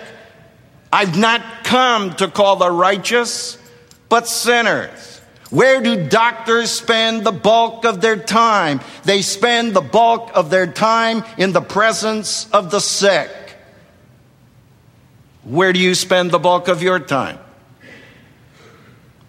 I've 0.93 1.17
not 1.17 1.65
come 1.65 2.15
to 2.15 2.29
call 2.29 2.57
the 2.57 2.71
righteous, 2.71 3.59
but 4.09 4.27
sinners. 4.27 5.21
Where 5.51 5.81
do 5.81 6.09
doctors 6.09 6.73
spend 6.73 7.25
the 7.25 7.33
bulk 7.33 7.85
of 7.85 8.01
their 8.01 8.17
time? 8.17 8.81
They 9.05 9.23
spend 9.23 9.75
the 9.75 9.81
bulk 9.81 10.33
of 10.35 10.51
their 10.51 10.67
time 10.67 11.23
in 11.39 11.53
the 11.53 11.61
presence 11.61 12.51
of 12.51 12.73
the 12.73 12.81
sick. 12.81 13.31
Where 15.45 15.73
do 15.73 15.79
you 15.79 15.95
spend 15.95 16.33
the 16.33 16.41
bulk 16.41 16.67
of 16.67 16.83
your 16.83 16.99
time? 16.99 17.39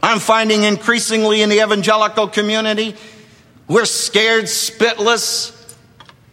I'm 0.01 0.19
finding 0.19 0.63
increasingly 0.63 1.43
in 1.43 1.49
the 1.49 1.61
evangelical 1.63 2.27
community 2.27 2.95
we're 3.67 3.85
scared 3.85 4.45
spitless 4.45 5.51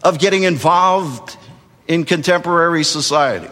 of 0.03 0.19
getting 0.19 0.43
involved 0.43 1.37
in 1.87 2.05
contemporary 2.05 2.85
society. 2.85 3.49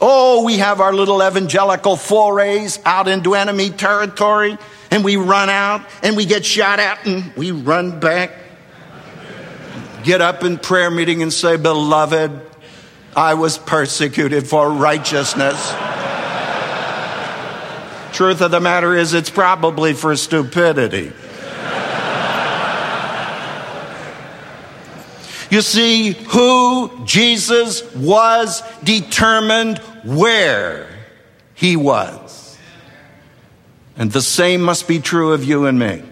Oh, 0.00 0.44
we 0.44 0.58
have 0.58 0.80
our 0.80 0.92
little 0.92 1.22
evangelical 1.22 1.96
forays 1.96 2.78
out 2.84 3.08
into 3.08 3.34
enemy 3.34 3.70
territory, 3.70 4.58
and 4.90 5.04
we 5.04 5.16
run 5.16 5.48
out 5.48 5.82
and 6.02 6.16
we 6.16 6.26
get 6.26 6.44
shot 6.44 6.78
at 6.78 7.06
and 7.06 7.32
we 7.34 7.50
run 7.50 7.98
back. 7.98 8.32
Get 10.04 10.20
up 10.20 10.44
in 10.44 10.58
prayer 10.58 10.90
meeting 10.90 11.22
and 11.22 11.32
say, 11.32 11.56
Beloved, 11.56 12.40
I 13.16 13.34
was 13.34 13.58
persecuted 13.58 14.46
for 14.46 14.70
righteousness 14.70 15.74
Truth 18.16 18.40
of 18.40 18.50
the 18.50 18.60
matter 18.60 18.96
is, 18.96 19.12
it's 19.12 19.28
probably 19.28 19.92
for 19.92 20.16
stupidity. 20.16 21.12
You 25.50 25.60
see, 25.60 26.12
who 26.12 27.04
Jesus 27.04 27.82
was 27.94 28.62
determined 28.82 29.78
where 30.04 30.88
he 31.54 31.76
was. 31.76 32.58
And 33.96 34.10
the 34.10 34.22
same 34.22 34.62
must 34.62 34.88
be 34.88 34.98
true 34.98 35.32
of 35.32 35.44
you 35.44 35.66
and 35.66 35.78
me. 35.78 36.02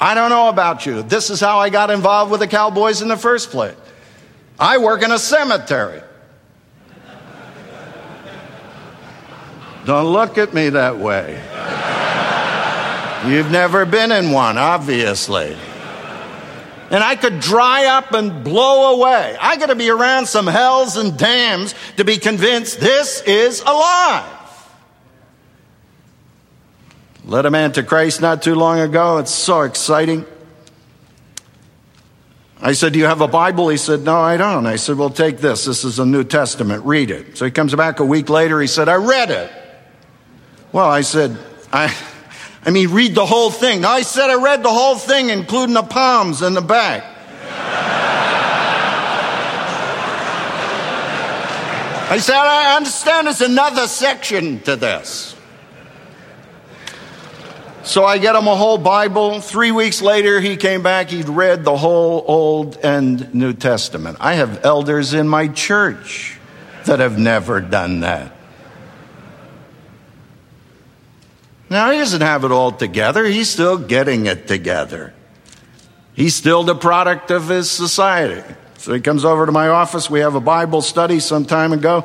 I 0.00 0.14
don't 0.14 0.30
know 0.30 0.48
about 0.48 0.86
you. 0.86 1.02
This 1.02 1.30
is 1.30 1.40
how 1.40 1.58
I 1.58 1.68
got 1.68 1.90
involved 1.90 2.30
with 2.30 2.38
the 2.40 2.46
Cowboys 2.46 3.02
in 3.02 3.08
the 3.08 3.16
first 3.16 3.50
place. 3.50 3.74
I 4.58 4.78
work 4.78 5.02
in 5.02 5.10
a 5.10 5.18
cemetery. 5.18 6.00
Don't 9.84 10.12
look 10.12 10.38
at 10.38 10.54
me 10.54 10.68
that 10.70 10.98
way. 10.98 11.42
You've 13.26 13.50
never 13.50 13.84
been 13.84 14.12
in 14.12 14.30
one, 14.30 14.58
obviously 14.58 15.56
and 16.92 17.02
I 17.02 17.16
could 17.16 17.40
dry 17.40 17.86
up 17.86 18.12
and 18.12 18.44
blow 18.44 18.94
away. 18.94 19.34
I 19.40 19.56
got 19.56 19.70
to 19.70 19.74
be 19.74 19.88
around 19.88 20.26
some 20.26 20.46
hells 20.46 20.98
and 20.98 21.18
damns 21.18 21.74
to 21.96 22.04
be 22.04 22.18
convinced 22.18 22.80
this 22.80 23.22
is 23.22 23.62
alive. 23.62 24.38
Led 27.24 27.46
a 27.46 27.50
man 27.50 27.72
to 27.72 27.82
Christ 27.82 28.20
not 28.20 28.42
too 28.42 28.54
long 28.54 28.78
ago. 28.78 29.18
It's 29.18 29.30
so 29.30 29.62
exciting. 29.62 30.26
I 32.60 32.72
said, 32.72 32.92
Do 32.92 32.98
you 32.98 33.06
have 33.06 33.22
a 33.22 33.28
Bible? 33.28 33.70
He 33.70 33.78
said, 33.78 34.02
No, 34.02 34.18
I 34.18 34.36
don't. 34.36 34.66
I 34.66 34.76
said, 34.76 34.98
Well, 34.98 35.10
take 35.10 35.38
this. 35.38 35.64
This 35.64 35.84
is 35.84 35.98
a 35.98 36.04
New 36.04 36.24
Testament. 36.24 36.84
Read 36.84 37.10
it. 37.10 37.38
So 37.38 37.46
he 37.46 37.50
comes 37.50 37.74
back 37.74 38.00
a 38.00 38.04
week 38.04 38.28
later. 38.28 38.60
He 38.60 38.66
said, 38.66 38.90
I 38.90 38.96
read 38.96 39.30
it. 39.30 39.50
Well, 40.72 40.90
I 40.90 41.00
said, 41.00 41.38
I. 41.72 41.94
I 42.64 42.70
mean, 42.70 42.90
read 42.90 43.14
the 43.14 43.26
whole 43.26 43.50
thing. 43.50 43.84
I 43.84 44.02
said 44.02 44.30
I 44.30 44.42
read 44.42 44.62
the 44.62 44.70
whole 44.70 44.96
thing, 44.96 45.30
including 45.30 45.74
the 45.74 45.86
Psalms 45.88 46.42
and 46.42 46.56
the 46.56 46.60
back. 46.60 47.04
I 52.12 52.18
said, 52.18 52.36
I 52.36 52.76
understand 52.76 53.26
there's 53.26 53.40
another 53.40 53.86
section 53.86 54.60
to 54.60 54.76
this. 54.76 55.34
So 57.84 58.04
I 58.04 58.18
get 58.18 58.36
him 58.36 58.46
a 58.46 58.54
whole 58.54 58.78
Bible. 58.78 59.40
Three 59.40 59.72
weeks 59.72 60.02
later, 60.02 60.40
he 60.40 60.56
came 60.56 60.82
back. 60.82 61.08
He'd 61.08 61.28
read 61.28 61.64
the 61.64 61.76
whole 61.76 62.24
Old 62.28 62.76
and 62.76 63.34
New 63.34 63.54
Testament. 63.54 64.18
I 64.20 64.34
have 64.34 64.64
elders 64.64 65.14
in 65.14 65.26
my 65.26 65.48
church 65.48 66.38
that 66.84 67.00
have 67.00 67.18
never 67.18 67.60
done 67.60 68.00
that. 68.00 68.31
Now, 71.72 71.90
he 71.90 71.96
doesn't 71.96 72.20
have 72.20 72.44
it 72.44 72.52
all 72.52 72.70
together. 72.70 73.24
He's 73.24 73.48
still 73.48 73.78
getting 73.78 74.26
it 74.26 74.46
together. 74.46 75.14
He's 76.12 76.34
still 76.34 76.64
the 76.64 76.74
product 76.74 77.30
of 77.30 77.48
his 77.48 77.70
society. 77.70 78.42
So 78.76 78.92
he 78.92 79.00
comes 79.00 79.24
over 79.24 79.46
to 79.46 79.52
my 79.52 79.68
office. 79.68 80.10
We 80.10 80.20
have 80.20 80.34
a 80.34 80.40
Bible 80.40 80.82
study 80.82 81.18
some 81.18 81.46
time 81.46 81.72
ago. 81.72 82.04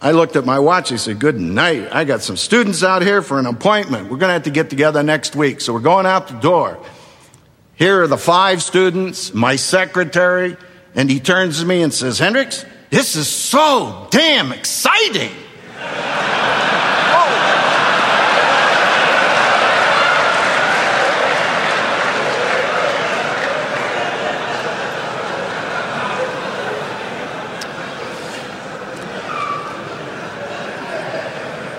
I 0.00 0.12
looked 0.12 0.36
at 0.36 0.46
my 0.46 0.58
watch. 0.58 0.88
He 0.88 0.96
said, 0.96 1.18
Good 1.18 1.38
night. 1.38 1.88
I 1.92 2.04
got 2.04 2.22
some 2.22 2.38
students 2.38 2.82
out 2.82 3.02
here 3.02 3.20
for 3.20 3.38
an 3.38 3.44
appointment. 3.44 4.04
We're 4.04 4.16
going 4.16 4.30
to 4.30 4.34
have 4.34 4.44
to 4.44 4.50
get 4.50 4.70
together 4.70 5.02
next 5.02 5.36
week. 5.36 5.60
So 5.60 5.74
we're 5.74 5.80
going 5.80 6.06
out 6.06 6.28
the 6.28 6.38
door. 6.38 6.82
Here 7.74 8.04
are 8.04 8.06
the 8.06 8.16
five 8.16 8.62
students, 8.62 9.34
my 9.34 9.56
secretary. 9.56 10.56
And 10.94 11.10
he 11.10 11.20
turns 11.20 11.60
to 11.60 11.66
me 11.66 11.82
and 11.82 11.92
says, 11.92 12.18
Hendricks, 12.18 12.64
this 12.88 13.16
is 13.16 13.28
so 13.28 14.08
damn 14.10 14.50
exciting. 14.50 15.32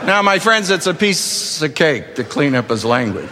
Now, 0.09 0.23
my 0.23 0.39
friends, 0.39 0.71
it's 0.71 0.87
a 0.87 0.93
piece 0.95 1.61
of 1.61 1.75
cake 1.75 2.15
to 2.15 2.23
clean 2.23 2.55
up 2.55 2.71
his 2.71 2.83
language. 2.83 3.29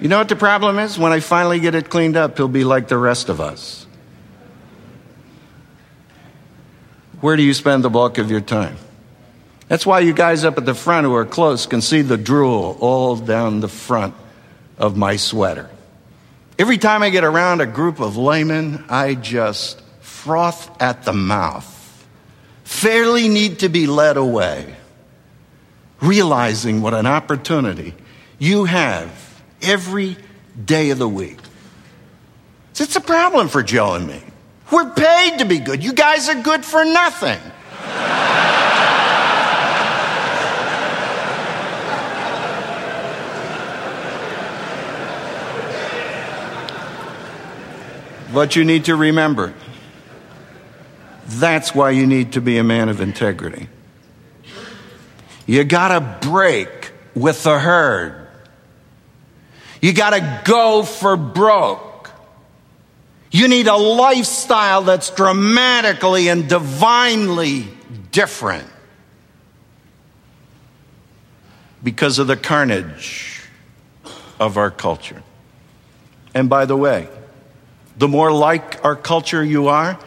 You 0.00 0.08
know 0.08 0.16
what 0.16 0.30
the 0.30 0.34
problem 0.34 0.78
is? 0.78 0.98
When 0.98 1.12
I 1.12 1.20
finally 1.20 1.60
get 1.60 1.74
it 1.74 1.90
cleaned 1.90 2.16
up, 2.16 2.38
he'll 2.38 2.48
be 2.48 2.64
like 2.64 2.88
the 2.88 2.96
rest 2.96 3.28
of 3.28 3.42
us. 3.42 3.86
Where 7.20 7.36
do 7.36 7.42
you 7.42 7.52
spend 7.52 7.84
the 7.84 7.90
bulk 7.90 8.16
of 8.16 8.30
your 8.30 8.40
time? 8.40 8.78
That's 9.68 9.84
why 9.84 10.00
you 10.00 10.14
guys 10.14 10.46
up 10.46 10.56
at 10.56 10.64
the 10.64 10.74
front 10.74 11.04
who 11.04 11.14
are 11.14 11.26
close 11.26 11.66
can 11.66 11.82
see 11.82 12.00
the 12.00 12.16
drool 12.16 12.78
all 12.80 13.14
down 13.14 13.60
the 13.60 13.68
front 13.68 14.14
of 14.78 14.96
my 14.96 15.16
sweater. 15.16 15.68
Every 16.58 16.78
time 16.78 17.02
I 17.02 17.10
get 17.10 17.22
around 17.22 17.60
a 17.60 17.66
group 17.66 18.00
of 18.00 18.16
laymen, 18.16 18.82
I 18.88 19.14
just 19.14 19.82
froth 20.00 20.80
at 20.80 21.02
the 21.02 21.12
mouth, 21.12 22.06
fairly 22.64 23.28
need 23.28 23.58
to 23.58 23.68
be 23.68 23.86
led 23.86 24.16
away 24.16 24.74
realizing 26.00 26.82
what 26.82 26.94
an 26.94 27.06
opportunity 27.06 27.94
you 28.38 28.64
have 28.64 29.42
every 29.62 30.16
day 30.64 30.90
of 30.90 30.98
the 30.98 31.08
week. 31.08 31.38
It's 32.78 32.96
a 32.96 33.00
problem 33.00 33.48
for 33.48 33.62
Joe 33.62 33.94
and 33.94 34.06
me. 34.06 34.22
We're 34.70 34.90
paid 34.90 35.38
to 35.38 35.44
be 35.44 35.58
good. 35.58 35.82
You 35.82 35.92
guys 35.92 36.28
are 36.28 36.42
good 36.42 36.64
for 36.64 36.84
nothing. 36.84 37.40
But 48.34 48.54
you 48.54 48.64
need 48.64 48.84
to 48.86 48.96
remember 48.96 49.54
that's 51.26 51.74
why 51.74 51.90
you 51.90 52.06
need 52.06 52.32
to 52.32 52.40
be 52.40 52.58
a 52.58 52.64
man 52.64 52.88
of 52.88 53.00
integrity. 53.00 53.68
You 55.46 55.64
got 55.64 55.88
to 55.88 56.28
break 56.28 56.92
with 57.14 57.44
the 57.44 57.58
herd. 57.58 58.26
You 59.80 59.92
got 59.92 60.10
to 60.10 60.42
go 60.44 60.82
for 60.82 61.16
broke. 61.16 62.10
You 63.30 63.48
need 63.48 63.66
a 63.66 63.76
lifestyle 63.76 64.82
that's 64.82 65.10
dramatically 65.10 66.28
and 66.28 66.48
divinely 66.48 67.68
different 68.10 68.68
because 71.82 72.18
of 72.18 72.26
the 72.26 72.36
carnage 72.36 73.42
of 74.40 74.56
our 74.56 74.70
culture. 74.70 75.22
And 76.34 76.48
by 76.48 76.66
the 76.66 76.76
way, 76.76 77.08
the 77.96 78.08
more 78.08 78.32
like 78.32 78.84
our 78.84 78.96
culture 78.96 79.44
you 79.44 79.68
are, 79.68 79.98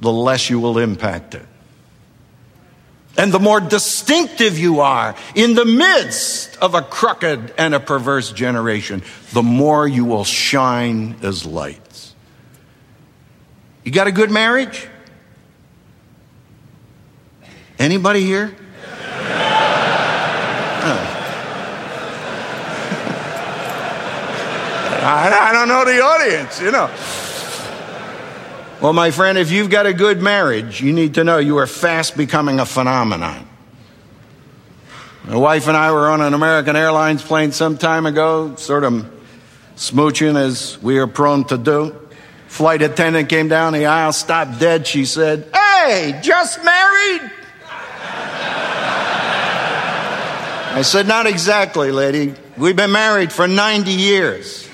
the 0.00 0.12
less 0.12 0.50
you 0.50 0.58
will 0.58 0.78
impact 0.78 1.34
it. 1.34 1.46
And 3.16 3.32
the 3.32 3.38
more 3.38 3.60
distinctive 3.60 4.58
you 4.58 4.80
are 4.80 5.14
in 5.34 5.54
the 5.54 5.64
midst 5.64 6.56
of 6.58 6.74
a 6.74 6.82
crooked 6.82 7.54
and 7.56 7.74
a 7.74 7.80
perverse 7.80 8.32
generation, 8.32 9.02
the 9.32 9.42
more 9.42 9.86
you 9.86 10.04
will 10.04 10.24
shine 10.24 11.16
as 11.22 11.46
lights. 11.46 12.14
You 13.84 13.92
got 13.92 14.08
a 14.08 14.12
good 14.12 14.30
marriage? 14.30 14.88
Anybody 17.78 18.22
here? 18.22 18.54
I, 25.06 25.50
I 25.50 25.52
don't 25.52 25.68
know 25.68 25.84
the 25.84 26.02
audience, 26.02 26.60
you 26.60 26.70
know. 26.70 26.90
Well, 28.80 28.92
my 28.92 29.10
friend, 29.12 29.38
if 29.38 29.50
you've 29.50 29.70
got 29.70 29.86
a 29.86 29.94
good 29.94 30.20
marriage, 30.20 30.80
you 30.80 30.92
need 30.92 31.14
to 31.14 31.24
know 31.24 31.38
you 31.38 31.58
are 31.58 31.66
fast 31.66 32.16
becoming 32.16 32.60
a 32.60 32.66
phenomenon. 32.66 33.48
My 35.24 35.36
wife 35.36 35.68
and 35.68 35.76
I 35.76 35.90
were 35.92 36.08
on 36.08 36.20
an 36.20 36.34
American 36.34 36.76
Airlines 36.76 37.22
plane 37.22 37.52
some 37.52 37.78
time 37.78 38.04
ago, 38.04 38.56
sort 38.56 38.84
of 38.84 39.10
smooching 39.76 40.36
as 40.36 40.80
we 40.82 40.98
are 40.98 41.06
prone 41.06 41.44
to 41.44 41.56
do. 41.56 41.96
Flight 42.46 42.82
attendant 42.82 43.28
came 43.28 43.48
down 43.48 43.72
the 43.72 43.86
aisle, 43.86 44.12
stopped 44.12 44.60
dead. 44.60 44.86
She 44.86 45.06
said, 45.06 45.48
Hey, 45.54 46.20
just 46.22 46.62
married? 46.62 47.30
I 50.76 50.82
said, 50.82 51.08
Not 51.08 51.26
exactly, 51.26 51.90
lady. 51.90 52.34
We've 52.58 52.76
been 52.76 52.92
married 52.92 53.32
for 53.32 53.48
90 53.48 53.90
years. 53.90 54.68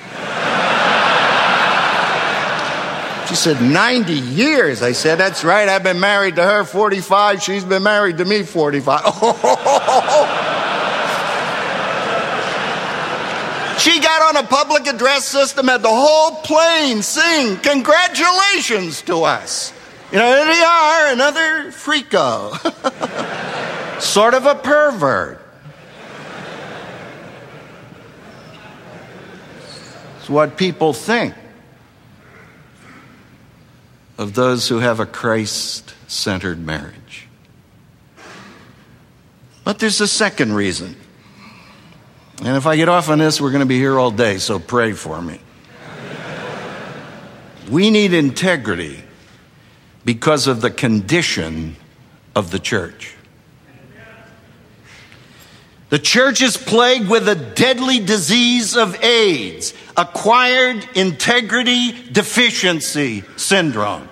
She 3.30 3.36
said, 3.36 3.62
90 3.62 4.12
years. 4.12 4.82
I 4.82 4.90
said, 4.90 5.20
That's 5.20 5.44
right. 5.44 5.68
I've 5.68 5.84
been 5.84 6.00
married 6.00 6.34
to 6.34 6.42
her 6.42 6.64
45. 6.64 7.40
She's 7.40 7.62
been 7.64 7.84
married 7.84 8.18
to 8.18 8.24
me 8.24 8.42
45. 8.42 9.02
she 13.78 14.00
got 14.00 14.34
on 14.34 14.44
a 14.44 14.48
public 14.48 14.88
address 14.88 15.26
system, 15.26 15.68
had 15.68 15.80
the 15.80 15.88
whole 15.88 16.42
plane 16.42 17.02
sing 17.02 17.56
congratulations 17.58 19.02
to 19.02 19.22
us. 19.22 19.72
You 20.10 20.18
know, 20.18 20.26
here 20.26 20.46
they 20.46 20.62
are, 20.62 21.12
another 21.12 21.70
freako. 21.70 22.58
sort 24.02 24.34
of 24.34 24.44
a 24.46 24.56
pervert. 24.56 25.40
It's 30.18 30.28
what 30.28 30.56
people 30.56 30.92
think 30.92 31.34
of 34.20 34.34
those 34.34 34.68
who 34.68 34.80
have 34.80 35.00
a 35.00 35.06
Christ 35.06 35.94
centered 36.06 36.58
marriage. 36.58 37.26
But 39.64 39.78
there's 39.78 40.02
a 40.02 40.06
second 40.06 40.52
reason. 40.52 40.94
And 42.44 42.54
if 42.54 42.66
I 42.66 42.76
get 42.76 42.90
off 42.90 43.08
on 43.08 43.18
this, 43.18 43.40
we're 43.40 43.50
going 43.50 43.60
to 43.60 43.66
be 43.66 43.78
here 43.78 43.98
all 43.98 44.10
day, 44.10 44.36
so 44.36 44.58
pray 44.58 44.92
for 44.92 45.22
me. 45.22 45.40
we 47.70 47.88
need 47.88 48.12
integrity 48.12 49.02
because 50.04 50.48
of 50.48 50.60
the 50.60 50.70
condition 50.70 51.76
of 52.36 52.50
the 52.50 52.58
church. 52.58 53.14
The 55.88 55.98
church 55.98 56.42
is 56.42 56.58
plagued 56.58 57.08
with 57.08 57.26
a 57.26 57.36
deadly 57.36 58.00
disease 58.00 58.76
of 58.76 59.02
AIDS, 59.02 59.72
acquired 59.96 60.86
integrity 60.94 61.92
deficiency 62.12 63.24
syndrome. 63.36 64.09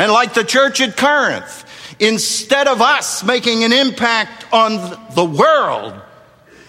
And 0.00 0.10
like 0.10 0.32
the 0.32 0.44
church 0.44 0.80
at 0.80 0.96
Corinth, 0.96 1.66
instead 1.98 2.68
of 2.68 2.80
us 2.80 3.22
making 3.22 3.64
an 3.64 3.72
impact 3.74 4.50
on 4.50 4.98
the 5.14 5.26
world, 5.26 5.92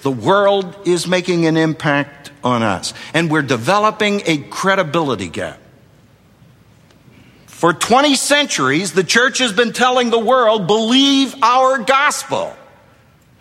the 0.01 0.11
world 0.11 0.75
is 0.85 1.07
making 1.07 1.45
an 1.45 1.55
impact 1.55 2.29
on 2.43 2.61
us. 2.61 2.93
And 3.13 3.31
we're 3.31 3.41
developing 3.41 4.21
a 4.25 4.39
credibility 4.39 5.29
gap. 5.29 5.59
For 7.45 7.71
20 7.71 8.15
centuries, 8.15 8.91
the 8.91 9.03
church 9.03 9.37
has 9.37 9.53
been 9.53 9.71
telling 9.71 10.09
the 10.09 10.19
world, 10.19 10.67
believe 10.67 11.33
our 11.41 11.77
gospel. 11.77 12.53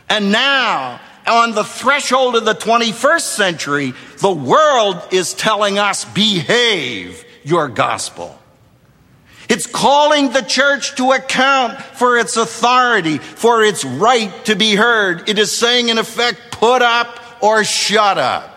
And 0.09 0.31
now, 0.31 1.01
on 1.27 1.51
the 1.51 1.65
threshold 1.65 2.37
of 2.37 2.45
the 2.45 2.55
21st 2.55 3.23
century, 3.23 3.95
the 4.19 4.31
world 4.31 5.03
is 5.11 5.35
telling 5.35 5.81
us, 5.81 6.05
behave 6.05 7.25
your 7.43 7.67
gospel. 7.67 8.40
It's 9.51 9.67
calling 9.67 10.31
the 10.31 10.43
church 10.43 10.95
to 10.95 11.11
account 11.11 11.83
for 11.83 12.17
its 12.17 12.37
authority, 12.37 13.19
for 13.19 13.65
its 13.65 13.85
right 13.85 14.33
to 14.45 14.55
be 14.55 14.77
heard. 14.77 15.29
It 15.29 15.41
is 15.41 15.51
saying, 15.51 15.89
in 15.89 15.99
effect, 15.99 16.53
put 16.53 16.83
up 16.83 17.19
or 17.41 17.65
shut 17.65 18.17
up. 18.17 18.49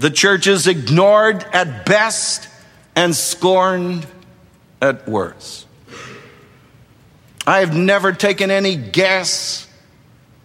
The 0.00 0.10
church 0.10 0.48
is 0.48 0.66
ignored 0.66 1.44
at 1.52 1.86
best 1.86 2.48
and 2.96 3.14
scorned 3.14 4.04
at 4.82 5.08
worst. 5.08 5.68
I 7.46 7.60
have 7.60 7.76
never 7.76 8.12
taken 8.12 8.50
any 8.50 8.74
guess 8.74 9.68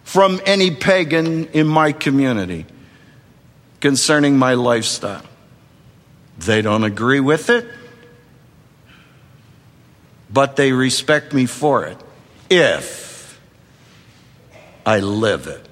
from 0.04 0.40
any 0.46 0.70
pagan 0.70 1.46
in 1.46 1.66
my 1.66 1.90
community 1.90 2.66
concerning 3.80 4.38
my 4.38 4.54
lifestyle. 4.54 5.24
They 6.38 6.62
don't 6.62 6.84
agree 6.84 7.20
with 7.20 7.50
it, 7.50 7.66
but 10.30 10.56
they 10.56 10.72
respect 10.72 11.32
me 11.32 11.46
for 11.46 11.84
it 11.86 11.98
if 12.50 13.40
I 14.84 15.00
live 15.00 15.46
it. 15.46 15.66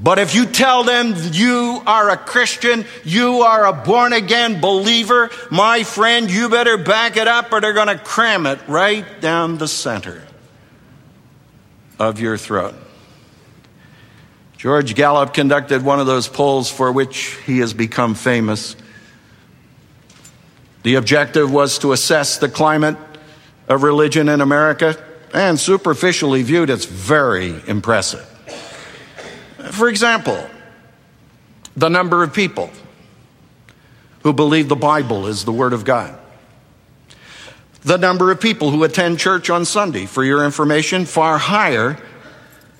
But 0.00 0.20
if 0.20 0.34
you 0.34 0.46
tell 0.46 0.84
them 0.84 1.14
you 1.32 1.82
are 1.84 2.10
a 2.10 2.16
Christian, 2.16 2.84
you 3.04 3.40
are 3.42 3.66
a 3.66 3.72
born 3.72 4.12
again 4.12 4.60
believer, 4.60 5.30
my 5.50 5.82
friend, 5.82 6.30
you 6.30 6.48
better 6.48 6.78
back 6.78 7.16
it 7.16 7.26
up 7.26 7.52
or 7.52 7.60
they're 7.60 7.72
going 7.72 7.88
to 7.88 7.98
cram 7.98 8.46
it 8.46 8.60
right 8.68 9.20
down 9.20 9.58
the 9.58 9.66
center 9.66 10.22
of 11.98 12.20
your 12.20 12.36
throat. 12.36 12.74
George 14.58 14.96
Gallup 14.96 15.32
conducted 15.32 15.84
one 15.84 16.00
of 16.00 16.06
those 16.08 16.26
polls 16.26 16.68
for 16.68 16.90
which 16.90 17.38
he 17.46 17.60
has 17.60 17.72
become 17.72 18.16
famous. 18.16 18.74
The 20.82 20.96
objective 20.96 21.50
was 21.52 21.78
to 21.78 21.92
assess 21.92 22.38
the 22.38 22.48
climate 22.48 22.96
of 23.68 23.84
religion 23.84 24.28
in 24.28 24.40
America, 24.40 24.96
and 25.32 25.60
superficially 25.60 26.42
viewed, 26.42 26.70
it's 26.70 26.86
very 26.86 27.54
impressive. 27.68 28.26
For 29.70 29.88
example, 29.88 30.44
the 31.76 31.88
number 31.88 32.24
of 32.24 32.34
people 32.34 32.70
who 34.24 34.32
believe 34.32 34.68
the 34.68 34.74
Bible 34.74 35.28
is 35.28 35.44
the 35.44 35.52
Word 35.52 35.72
of 35.72 35.84
God. 35.84 36.18
The 37.82 37.98
number 37.98 38.32
of 38.32 38.40
people 38.40 38.70
who 38.70 38.82
attend 38.82 39.20
church 39.20 39.50
on 39.50 39.64
Sunday, 39.64 40.06
for 40.06 40.24
your 40.24 40.44
information, 40.44 41.04
far 41.04 41.38
higher 41.38 41.96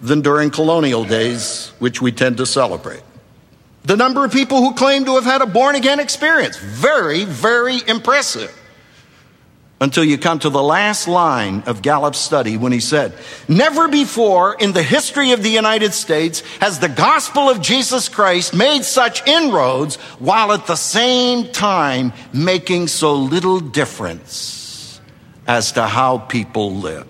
than 0.01 0.21
during 0.21 0.51
colonial 0.51 1.05
days, 1.05 1.73
which 1.79 2.01
we 2.01 2.13
tend 2.13 2.37
to 2.39 2.47
celebrate. 2.47 3.03
The 3.85 3.97
number 3.97 4.25
of 4.25 4.33
people 4.33 4.59
who 4.59 4.75
claim 4.75 5.05
to 5.07 5.15
have 5.15 5.25
had 5.25 5.41
a 5.41 5.47
born 5.47 5.75
again 5.75 6.01
experience, 6.01 6.57
very, 6.59 7.25
very 7.25 7.81
impressive 7.87 8.55
until 9.81 10.05
you 10.05 10.19
come 10.19 10.39
to 10.41 10.51
the 10.51 10.63
last 10.63 11.07
line 11.07 11.63
of 11.67 11.83
Gallup's 11.83 12.19
study 12.19 12.57
when 12.57 12.73
he 12.73 12.81
said, 12.81 13.13
Never 13.47 13.89
before 13.89 14.55
in 14.55 14.73
the 14.73 14.83
history 14.83 15.33
of 15.33 15.43
the 15.43 15.51
United 15.51 15.95
States 15.95 16.41
has 16.61 16.81
the 16.81 16.89
gospel 16.89 17.49
of 17.49 17.61
Jesus 17.61 18.09
Christ 18.09 18.55
made 18.55 18.85
such 18.85 19.27
inroads 19.27 19.97
while 20.19 20.53
at 20.53 20.67
the 20.67 20.77
same 20.77 21.53
time 21.53 22.13
making 22.33 22.89
so 22.89 23.15
little 23.15 23.61
difference 23.61 25.01
as 25.47 25.73
to 25.73 25.87
how 25.87 26.19
people 26.19 26.75
live. 26.75 27.07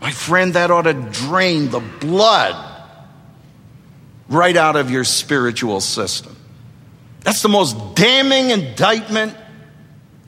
My 0.00 0.10
friend, 0.10 0.54
that 0.54 0.70
ought 0.70 0.82
to 0.82 0.94
drain 0.94 1.70
the 1.70 1.80
blood 1.80 2.64
right 4.28 4.56
out 4.56 4.76
of 4.76 4.90
your 4.90 5.04
spiritual 5.04 5.80
system. 5.80 6.36
That's 7.20 7.42
the 7.42 7.48
most 7.48 7.94
damning 7.94 8.50
indictment 8.50 9.34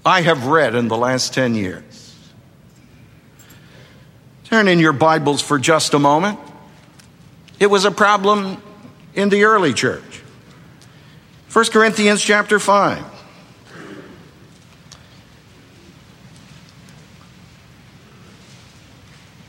I 0.05 0.23
have 0.23 0.47
read 0.47 0.75
in 0.75 0.89
the 0.89 0.97
last 0.97 1.35
10 1.35 1.55
years. 1.55 2.17
Turn 4.45 4.67
in 4.67 4.81
your 4.81 4.93
Bibles 4.93 5.41
for 5.41 5.59
just 5.59 5.95
a 5.95 5.99
moment. 5.99 6.39
It 7.61 7.67
was 7.67 7.85
a 7.85 7.91
problem 7.91 8.61
in 9.15 9.29
the 9.29 9.45
early 9.45 9.73
church. 9.73 10.23
1 11.53 11.65
Corinthians 11.67 12.23
chapter 12.23 12.59
5. 12.59 13.05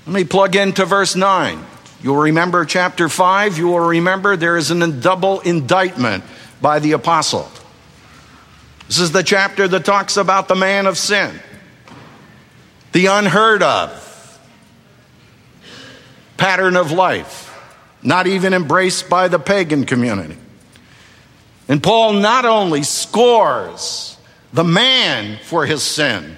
Let 0.05 0.13
me 0.13 0.23
plug 0.23 0.55
into 0.55 0.85
verse 0.85 1.15
9. 1.15 1.63
You'll 2.01 2.17
remember 2.17 2.65
chapter 2.65 3.07
5. 3.07 3.57
You 3.57 3.67
will 3.67 3.79
remember 3.79 4.35
there 4.35 4.57
is 4.57 4.71
a 4.71 4.91
double 4.91 5.39
indictment 5.41 6.23
by 6.59 6.79
the 6.79 6.93
apostle. 6.93 7.49
This 8.87 8.99
is 8.99 9.11
the 9.11 9.23
chapter 9.23 9.67
that 9.67 9.85
talks 9.85 10.17
about 10.17 10.47
the 10.47 10.55
man 10.55 10.87
of 10.87 10.97
sin, 10.97 11.39
the 12.91 13.05
unheard 13.05 13.63
of 13.63 14.39
pattern 16.37 16.75
of 16.75 16.91
life, 16.91 17.55
not 18.01 18.25
even 18.25 18.53
embraced 18.53 19.07
by 19.07 19.27
the 19.27 19.37
pagan 19.37 19.85
community. 19.85 20.35
And 21.69 21.81
Paul 21.81 22.13
not 22.13 22.45
only 22.45 22.81
scores 22.81 24.17
the 24.51 24.63
man 24.63 25.39
for 25.43 25.67
his 25.67 25.83
sin 25.83 26.35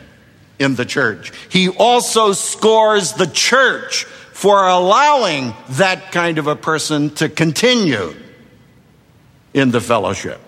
in 0.64 0.76
the 0.76 0.86
church, 0.86 1.32
he 1.50 1.70
also 1.70 2.34
scores 2.34 3.14
the 3.14 3.28
church 3.28 4.06
for 4.34 4.68
allowing 4.68 5.54
that 5.70 6.12
kind 6.12 6.38
of 6.38 6.48
a 6.48 6.56
person 6.56 7.12
to 7.12 7.30
continue 7.30 8.16
in 9.54 9.72
the 9.72 9.80
fellowship. 9.80 10.42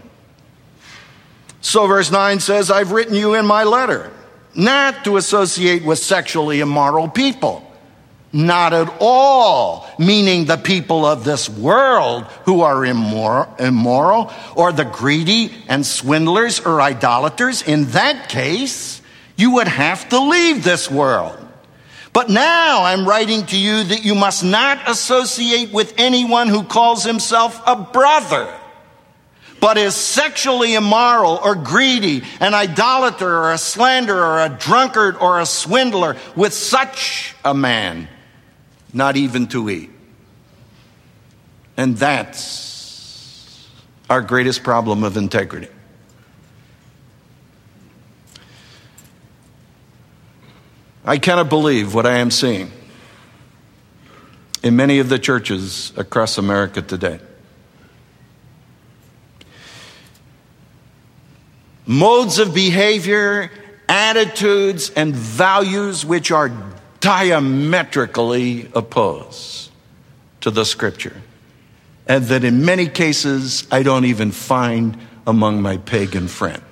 So, 1.61 1.87
verse 1.87 2.11
9 2.11 2.39
says, 2.39 2.71
I've 2.71 2.91
written 2.91 3.15
you 3.15 3.35
in 3.35 3.45
my 3.45 3.63
letter 3.63 4.11
not 4.55 5.03
to 5.03 5.17
associate 5.17 5.83
with 5.83 5.99
sexually 5.99 6.59
immoral 6.59 7.07
people. 7.07 7.61
Not 8.31 8.73
at 8.73 8.93
all, 8.99 9.87
meaning 9.97 10.45
the 10.45 10.57
people 10.57 11.05
of 11.05 11.23
this 11.23 11.47
world 11.47 12.25
who 12.43 12.61
are 12.61 12.85
immoral, 12.85 13.53
immoral, 13.57 14.33
or 14.55 14.73
the 14.73 14.83
greedy 14.83 15.53
and 15.69 15.85
swindlers 15.85 16.59
or 16.59 16.81
idolaters. 16.81 17.61
In 17.61 17.85
that 17.91 18.27
case, 18.27 19.01
you 19.35 19.51
would 19.51 19.67
have 19.67 20.09
to 20.09 20.19
leave 20.19 20.63
this 20.63 20.89
world. 20.89 21.37
But 22.13 22.29
now 22.29 22.83
I'm 22.83 23.07
writing 23.07 23.45
to 23.47 23.57
you 23.57 23.83
that 23.83 24.05
you 24.05 24.15
must 24.15 24.43
not 24.43 24.89
associate 24.89 25.73
with 25.73 25.93
anyone 25.97 26.47
who 26.47 26.63
calls 26.63 27.03
himself 27.03 27.61
a 27.65 27.75
brother 27.75 28.53
but 29.65 29.79
is 29.79 29.95
sexually 29.95 30.75
immoral 30.75 31.39
or 31.43 31.55
greedy, 31.55 32.21
an 32.39 32.53
idolater 32.53 33.27
or 33.27 33.51
a 33.51 33.57
slanderer 33.57 34.23
or 34.23 34.41
a 34.41 34.49
drunkard 34.49 35.15
or 35.17 35.39
a 35.39 35.45
swindler, 35.45 36.17
with 36.35 36.53
such 36.53 37.33
a 37.43 37.51
man, 37.51 38.07
not 38.93 39.17
even 39.17 39.47
to 39.47 39.67
eat. 39.69 39.89
And 41.77 41.97
that's 41.97 43.67
our 44.07 44.21
greatest 44.21 44.63
problem 44.63 45.03
of 45.03 45.17
integrity. 45.17 45.69
I 51.07 51.19
cannot 51.19 51.49
believe 51.49 51.93
what 51.93 52.07
I 52.07 52.17
am 52.17 52.31
seeing 52.31 52.71
in 54.63 54.75
many 54.75 54.97
of 54.97 55.07
the 55.07 55.19
churches 55.19 55.93
across 55.95 56.39
America 56.39 56.81
today. 56.81 57.19
Modes 61.85 62.39
of 62.39 62.55
behavior, 62.55 63.51
attitudes, 63.87 64.89
and 64.89 65.15
values 65.15 66.03
which 66.03 66.31
are 66.31 66.51
diametrically 66.99 68.71
opposed 68.73 69.69
to 70.41 70.49
the 70.49 70.65
scripture, 70.65 71.21
and 72.07 72.25
that 72.25 72.43
in 72.43 72.65
many 72.65 72.87
cases 72.87 73.67
I 73.69 73.83
don't 73.83 74.05
even 74.05 74.31
find 74.31 74.97
among 75.27 75.61
my 75.61 75.77
pagan 75.77 76.27
friends. 76.27 76.64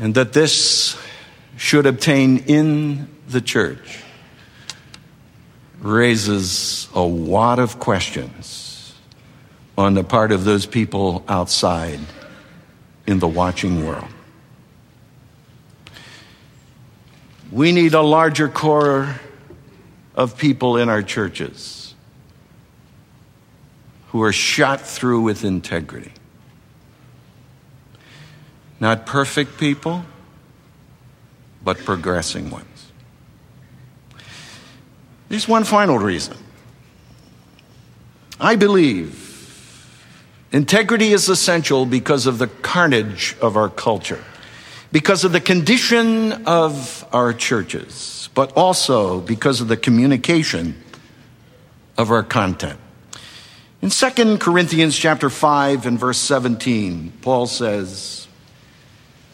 And 0.00 0.14
that 0.14 0.32
this 0.32 0.96
should 1.58 1.84
obtain 1.84 2.38
in 2.46 3.06
the 3.28 3.42
church 3.42 4.02
raises 5.80 6.88
a 6.94 7.02
lot 7.02 7.58
of 7.58 7.78
questions 7.78 8.94
on 9.76 9.92
the 9.92 10.02
part 10.02 10.32
of 10.32 10.44
those 10.44 10.64
people 10.64 11.22
outside 11.28 12.00
in 13.06 13.18
the 13.18 13.28
watching 13.28 13.86
world. 13.86 14.08
We 17.52 17.72
need 17.72 17.92
a 17.92 18.02
larger 18.02 18.48
core 18.48 19.20
of 20.14 20.38
people 20.38 20.78
in 20.78 20.88
our 20.88 21.02
churches 21.02 21.94
who 24.08 24.22
are 24.22 24.32
shot 24.32 24.80
through 24.80 25.20
with 25.20 25.44
integrity. 25.44 26.12
Not 28.80 29.04
perfect 29.04 29.58
people, 29.58 30.04
but 31.62 31.78
progressing 31.78 32.50
ones. 32.50 32.66
There's 35.28 35.46
one 35.46 35.64
final 35.64 35.98
reason. 35.98 36.36
I 38.40 38.56
believe 38.56 39.86
integrity 40.50 41.12
is 41.12 41.28
essential 41.28 41.84
because 41.84 42.26
of 42.26 42.38
the 42.38 42.46
carnage 42.46 43.36
of 43.40 43.56
our 43.56 43.68
culture, 43.68 44.24
because 44.90 45.24
of 45.24 45.32
the 45.32 45.40
condition 45.40 46.46
of 46.46 47.06
our 47.12 47.34
churches, 47.34 48.30
but 48.34 48.52
also 48.56 49.20
because 49.20 49.60
of 49.60 49.68
the 49.68 49.76
communication 49.76 50.82
of 51.98 52.10
our 52.10 52.22
content. 52.22 52.80
In 53.82 53.90
2 53.90 54.38
Corinthians 54.38 54.96
chapter 54.98 55.30
5 55.30 55.86
and 55.86 55.98
verse 55.98 56.18
17, 56.18 57.12
Paul 57.22 57.46
says, 57.46 58.19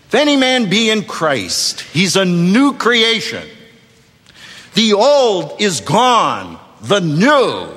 if 0.07 0.14
any 0.14 0.37
man 0.37 0.71
be 0.71 0.90
in 0.90 1.03
Christ, 1.05 1.81
he's 1.81 2.14
a 2.16 2.25
new 2.25 2.75
creation. 2.75 3.47
The 4.75 4.92
old 4.92 5.61
is 5.61 5.81
gone, 5.81 6.59
the 6.81 7.01
new 7.01 7.73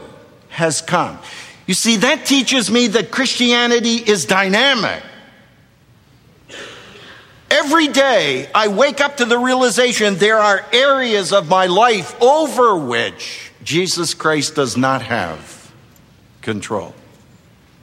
has 0.50 0.82
come. 0.82 1.18
You 1.65 1.74
see, 1.74 1.98
that 1.98 2.26
teaches 2.26 2.70
me 2.70 2.88
that 2.88 3.10
Christianity 3.10 3.96
is 3.96 4.26
dynamic. 4.26 5.02
Every 7.50 7.88
day 7.88 8.50
I 8.54 8.68
wake 8.68 9.02
up 9.02 9.18
to 9.18 9.26
the 9.26 9.39
realization 9.39 10.15
there 10.15 10.38
are 10.38 10.63
areas 10.72 11.34
of 11.34 11.50
my 11.50 11.65
life 11.65 12.20
over 12.22 12.76
which 12.78 13.52
Jesus 13.63 14.13
Christ 14.13 14.54
does 14.56 14.78
not 14.78 15.02
have 15.02 15.72
control. 16.42 16.94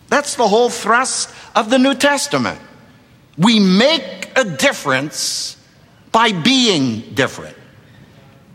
That's 0.09 0.37
the 0.37 0.47
whole 0.47 0.71
thrust 0.71 1.31
of 1.55 1.69
the 1.69 1.79
New 1.79 1.95
Testament. 1.95 2.61
We 3.37 3.59
make 3.59 4.26
a 4.37 4.45
difference 4.45 5.57
by 6.13 6.33
being 6.33 7.15
different. 7.15 7.57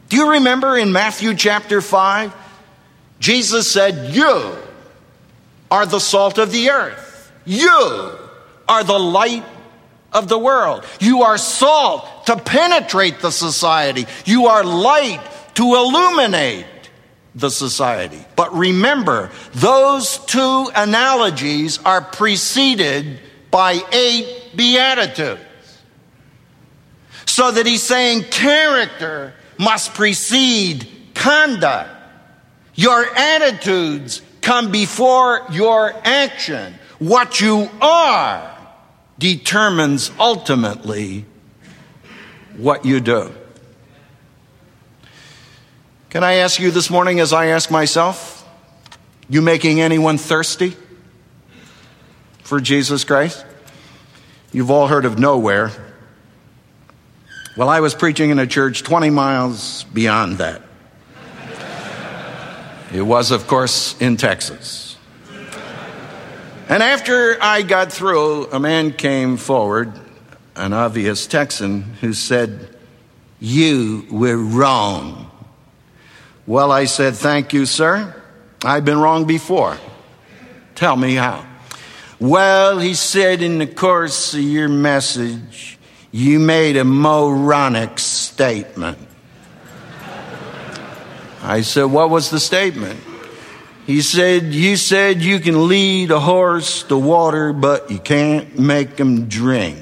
Do 0.09 0.17
you 0.17 0.31
remember 0.33 0.77
in 0.77 0.91
Matthew 0.91 1.35
chapter 1.35 1.81
5? 1.81 2.33
Jesus 3.19 3.71
said, 3.71 4.13
You 4.13 4.57
are 5.69 5.85
the 5.85 5.99
salt 5.99 6.37
of 6.37 6.51
the 6.51 6.69
earth. 6.69 7.31
You 7.45 8.17
are 8.67 8.83
the 8.83 8.99
light 8.99 9.45
of 10.13 10.27
the 10.27 10.37
world. 10.37 10.85
You 10.99 11.23
are 11.23 11.37
salt 11.37 12.25
to 12.27 12.35
penetrate 12.35 13.19
the 13.19 13.31
society. 13.31 14.05
You 14.25 14.47
are 14.47 14.63
light 14.63 15.21
to 15.55 15.63
illuminate 15.63 16.65
the 17.33 17.49
society. 17.49 18.23
But 18.35 18.53
remember, 18.53 19.31
those 19.53 20.17
two 20.25 20.69
analogies 20.75 21.79
are 21.79 22.01
preceded 22.01 23.19
by 23.49 23.81
eight 23.91 24.55
Beatitudes. 24.55 25.41
So 27.25 27.51
that 27.51 27.65
he's 27.65 27.83
saying 27.83 28.23
character 28.23 29.33
must 29.57 29.93
precede 29.93 30.87
conduct. 31.13 31.89
Your 32.75 33.05
attitudes 33.15 34.21
come 34.41 34.71
before 34.71 35.45
your 35.51 35.93
action. 36.03 36.73
What 36.99 37.39
you 37.41 37.69
are 37.81 38.57
determines 39.17 40.11
ultimately 40.19 41.25
what 42.57 42.85
you 42.85 42.99
do. 42.99 43.31
Can 46.09 46.23
I 46.23 46.33
ask 46.35 46.59
you 46.59 46.71
this 46.71 46.89
morning, 46.89 47.19
as 47.19 47.31
I 47.31 47.47
ask 47.47 47.71
myself, 47.71 48.45
you 49.29 49.41
making 49.41 49.79
anyone 49.79 50.17
thirsty 50.17 50.75
for 52.43 52.59
Jesus 52.59 53.03
Christ? 53.05 53.45
You've 54.51 54.71
all 54.71 54.87
heard 54.87 55.05
of 55.05 55.17
nowhere. 55.17 55.71
Well, 57.57 57.67
I 57.67 57.81
was 57.81 57.93
preaching 57.93 58.29
in 58.29 58.39
a 58.39 58.47
church 58.47 58.81
20 58.81 59.09
miles 59.09 59.83
beyond 59.83 60.37
that. 60.37 60.61
It 62.93 63.01
was, 63.01 63.31
of 63.31 63.45
course, 63.45 63.99
in 63.99 64.15
Texas. 64.15 64.95
And 66.69 66.81
after 66.81 67.37
I 67.41 67.63
got 67.63 67.91
through, 67.91 68.49
a 68.51 68.59
man 68.59 68.93
came 68.93 69.35
forward, 69.35 69.91
an 70.55 70.71
obvious 70.71 71.27
Texan, 71.27 71.81
who 71.99 72.13
said, 72.13 72.73
You 73.41 74.05
were 74.09 74.37
wrong. 74.37 75.29
Well, 76.47 76.71
I 76.71 76.85
said, 76.85 77.15
Thank 77.15 77.51
you, 77.51 77.65
sir. 77.65 78.15
I've 78.63 78.85
been 78.85 78.99
wrong 78.99 79.25
before. 79.25 79.77
Tell 80.75 80.95
me 80.95 81.15
how. 81.15 81.45
Well, 82.17 82.79
he 82.79 82.93
said 82.93 83.41
in 83.41 83.57
the 83.57 83.67
course 83.67 84.33
of 84.33 84.41
your 84.41 84.69
message, 84.69 85.77
you 86.11 86.39
made 86.39 86.75
a 86.75 86.83
moronic 86.83 87.97
statement. 87.99 88.97
I 91.41 91.61
said, 91.61 91.85
What 91.85 92.09
was 92.09 92.29
the 92.29 92.39
statement? 92.39 92.99
He 93.87 94.01
said, 94.01 94.53
You 94.53 94.75
said 94.77 95.21
you 95.21 95.39
can 95.39 95.67
lead 95.67 96.11
a 96.11 96.19
horse 96.19 96.83
to 96.83 96.97
water, 96.97 97.53
but 97.53 97.89
you 97.89 97.99
can't 97.99 98.59
make 98.59 98.97
him 98.97 99.27
drink. 99.27 99.77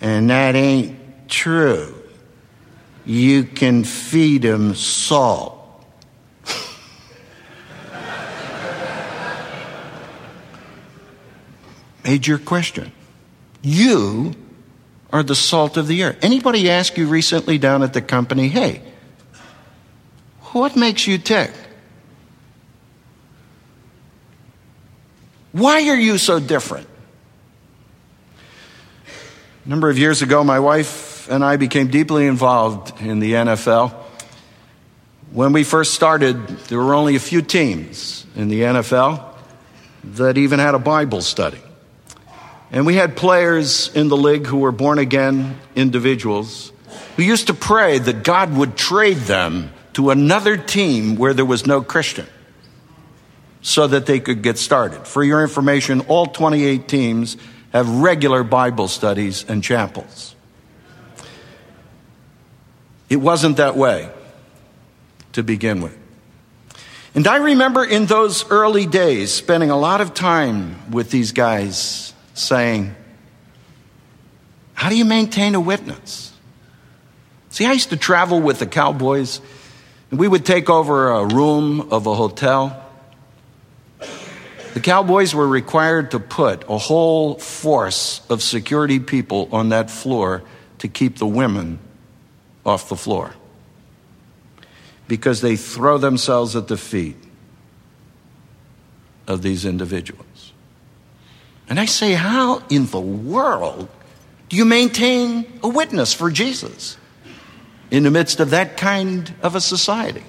And 0.00 0.30
that 0.30 0.54
ain't 0.54 1.28
true. 1.28 1.92
You 3.04 3.44
can 3.44 3.84
feed 3.84 4.44
him 4.44 4.74
salt 4.74 5.52
major 12.04 12.38
question. 12.38 12.92
You 13.62 14.34
are 15.12 15.22
the 15.22 15.34
salt 15.34 15.76
of 15.76 15.86
the 15.86 16.02
earth. 16.02 16.18
Anybody 16.22 16.70
ask 16.70 16.96
you 16.96 17.06
recently 17.06 17.58
down 17.58 17.82
at 17.82 17.92
the 17.92 18.02
company, 18.02 18.48
hey, 18.48 18.82
what 20.52 20.76
makes 20.76 21.06
you 21.06 21.18
tick? 21.18 21.50
Why 25.52 25.88
are 25.88 25.96
you 25.96 26.18
so 26.18 26.38
different? 26.38 26.88
A 29.64 29.68
number 29.68 29.88
of 29.88 29.98
years 29.98 30.22
ago, 30.22 30.44
my 30.44 30.60
wife 30.60 31.28
and 31.30 31.44
I 31.44 31.56
became 31.56 31.88
deeply 31.88 32.26
involved 32.26 33.00
in 33.00 33.20
the 33.20 33.32
NFL. 33.32 33.92
When 35.32 35.52
we 35.52 35.64
first 35.64 35.94
started, 35.94 36.46
there 36.68 36.78
were 36.78 36.94
only 36.94 37.16
a 37.16 37.20
few 37.20 37.42
teams 37.42 38.26
in 38.36 38.48
the 38.48 38.60
NFL 38.60 39.24
that 40.04 40.38
even 40.38 40.58
had 40.58 40.74
a 40.74 40.78
Bible 40.78 41.20
study. 41.20 41.60
And 42.72 42.84
we 42.84 42.96
had 42.96 43.16
players 43.16 43.94
in 43.94 44.08
the 44.08 44.16
league 44.16 44.46
who 44.46 44.58
were 44.58 44.72
born 44.72 44.98
again 44.98 45.58
individuals 45.74 46.72
who 47.16 47.22
used 47.22 47.46
to 47.46 47.54
pray 47.54 47.98
that 47.98 48.22
God 48.22 48.54
would 48.56 48.76
trade 48.76 49.18
them 49.18 49.72
to 49.94 50.10
another 50.10 50.56
team 50.56 51.16
where 51.16 51.32
there 51.32 51.44
was 51.44 51.66
no 51.66 51.80
Christian 51.82 52.26
so 53.62 53.86
that 53.86 54.06
they 54.06 54.20
could 54.20 54.42
get 54.42 54.58
started. 54.58 55.06
For 55.06 55.24
your 55.24 55.42
information, 55.42 56.00
all 56.02 56.26
28 56.26 56.86
teams 56.86 57.36
have 57.72 57.88
regular 57.88 58.44
Bible 58.44 58.88
studies 58.88 59.44
and 59.48 59.64
chapels. 59.64 60.34
It 63.08 63.16
wasn't 63.16 63.56
that 63.56 63.76
way 63.76 64.10
to 65.32 65.42
begin 65.42 65.80
with. 65.80 65.96
And 67.14 67.26
I 67.26 67.36
remember 67.36 67.82
in 67.82 68.06
those 68.06 68.48
early 68.50 68.84
days 68.84 69.32
spending 69.32 69.70
a 69.70 69.78
lot 69.78 70.02
of 70.02 70.12
time 70.12 70.90
with 70.90 71.10
these 71.10 71.32
guys 71.32 72.12
saying, 72.36 72.94
How 74.74 74.88
do 74.88 74.96
you 74.96 75.04
maintain 75.04 75.54
a 75.54 75.60
witness? 75.60 76.32
See, 77.50 77.66
I 77.66 77.72
used 77.72 77.90
to 77.90 77.96
travel 77.96 78.40
with 78.40 78.58
the 78.58 78.66
cowboys, 78.66 79.40
and 80.10 80.20
we 80.20 80.28
would 80.28 80.44
take 80.44 80.68
over 80.68 81.10
a 81.10 81.24
room 81.24 81.92
of 81.92 82.06
a 82.06 82.14
hotel. 82.14 82.82
The 84.74 84.80
cowboys 84.80 85.34
were 85.34 85.48
required 85.48 86.10
to 86.10 86.20
put 86.20 86.64
a 86.68 86.76
whole 86.76 87.38
force 87.38 88.20
of 88.28 88.42
security 88.42 89.00
people 89.00 89.48
on 89.50 89.70
that 89.70 89.90
floor 89.90 90.42
to 90.78 90.88
keep 90.88 91.16
the 91.16 91.26
women 91.26 91.78
off 92.66 92.90
the 92.90 92.96
floor 92.96 93.34
because 95.08 95.40
they 95.40 95.56
throw 95.56 95.96
themselves 95.96 96.54
at 96.54 96.68
the 96.68 96.76
feet 96.76 97.16
of 99.26 99.40
these 99.40 99.64
individuals. 99.64 100.35
And 101.68 101.80
I 101.80 101.86
say, 101.86 102.12
how 102.12 102.62
in 102.68 102.86
the 102.86 103.00
world 103.00 103.88
do 104.48 104.56
you 104.56 104.64
maintain 104.64 105.58
a 105.62 105.68
witness 105.68 106.12
for 106.12 106.30
Jesus 106.30 106.96
in 107.90 108.04
the 108.04 108.10
midst 108.10 108.38
of 108.40 108.50
that 108.50 108.76
kind 108.76 109.34
of 109.42 109.54
a 109.54 109.60
society? 109.60 110.22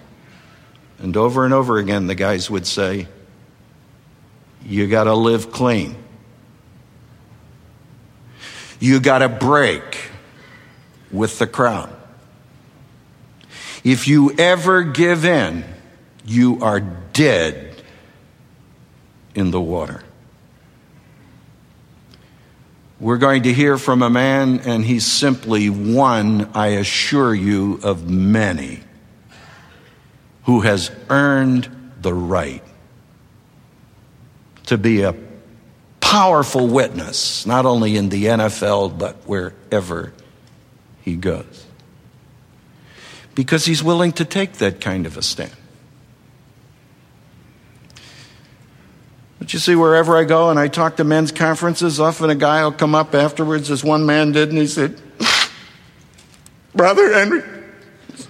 And 1.00 1.16
over 1.16 1.46
and 1.46 1.54
over 1.54 1.78
again, 1.78 2.08
the 2.08 2.16
guys 2.16 2.50
would 2.50 2.66
say, 2.66 3.08
you 4.66 4.88
got 4.88 5.04
to 5.04 5.14
live 5.14 5.52
clean. 5.52 5.96
You 8.80 9.00
got 9.00 9.20
to 9.20 9.30
break 9.30 10.10
with 11.12 11.40
the 11.40 11.48
crowd. 11.48 11.94
If 13.84 14.08
you 14.08 14.32
ever 14.38 14.84
give 14.84 15.24
in, 15.24 15.64
you 16.26 16.60
are 16.62 16.80
dead 16.80 17.82
in 19.34 19.52
the 19.52 19.62
water. 19.62 20.04
We're 23.00 23.18
going 23.18 23.44
to 23.44 23.54
hear 23.54 23.78
from 23.78 24.02
a 24.02 24.10
man, 24.10 24.60
and 24.62 24.84
he's 24.84 25.06
simply 25.06 25.70
one, 25.70 26.50
I 26.56 26.68
assure 26.68 27.34
you, 27.34 27.80
of 27.84 28.10
many 28.10 28.80
who 30.46 30.62
has 30.62 30.90
earned 31.10 31.70
the 32.02 32.14
right 32.14 32.64
to 34.66 34.78
be 34.78 35.02
a 35.02 35.14
powerful 36.00 36.68
witness, 36.68 37.46
not 37.46 37.66
only 37.66 37.98
in 37.98 38.10
the 38.10 38.26
NFL, 38.26 38.98
but 38.98 39.16
wherever 39.28 40.14
he 41.02 41.16
goes. 41.16 41.66
Because 43.36 43.66
he's 43.66 43.84
willing 43.84 44.12
to 44.14 44.26
take 44.26 44.54
that 44.54 44.82
kind 44.82 45.06
of 45.06 45.18
a 45.18 45.22
stand. 45.22 45.52
But 49.48 49.54
you 49.54 49.60
see, 49.60 49.76
wherever 49.76 50.18
I 50.18 50.26
go 50.26 50.50
and 50.50 50.60
I 50.60 50.68
talk 50.68 50.98
to 50.98 51.06
men's 51.06 51.32
conferences, 51.32 52.02
often 52.02 52.30
a 52.30 52.36
guy 52.36 52.66
will 52.66 52.74
come 52.74 52.94
up 52.94 53.16
afterwards, 53.16 53.72
as 53.72 53.82
one 53.82 54.06
man 54.06 54.34
did, 54.34 54.50
and 54.50 54.58
he 54.58 54.68
said, 54.68 55.00
Brother 56.76 57.14
Henry, 57.14 57.44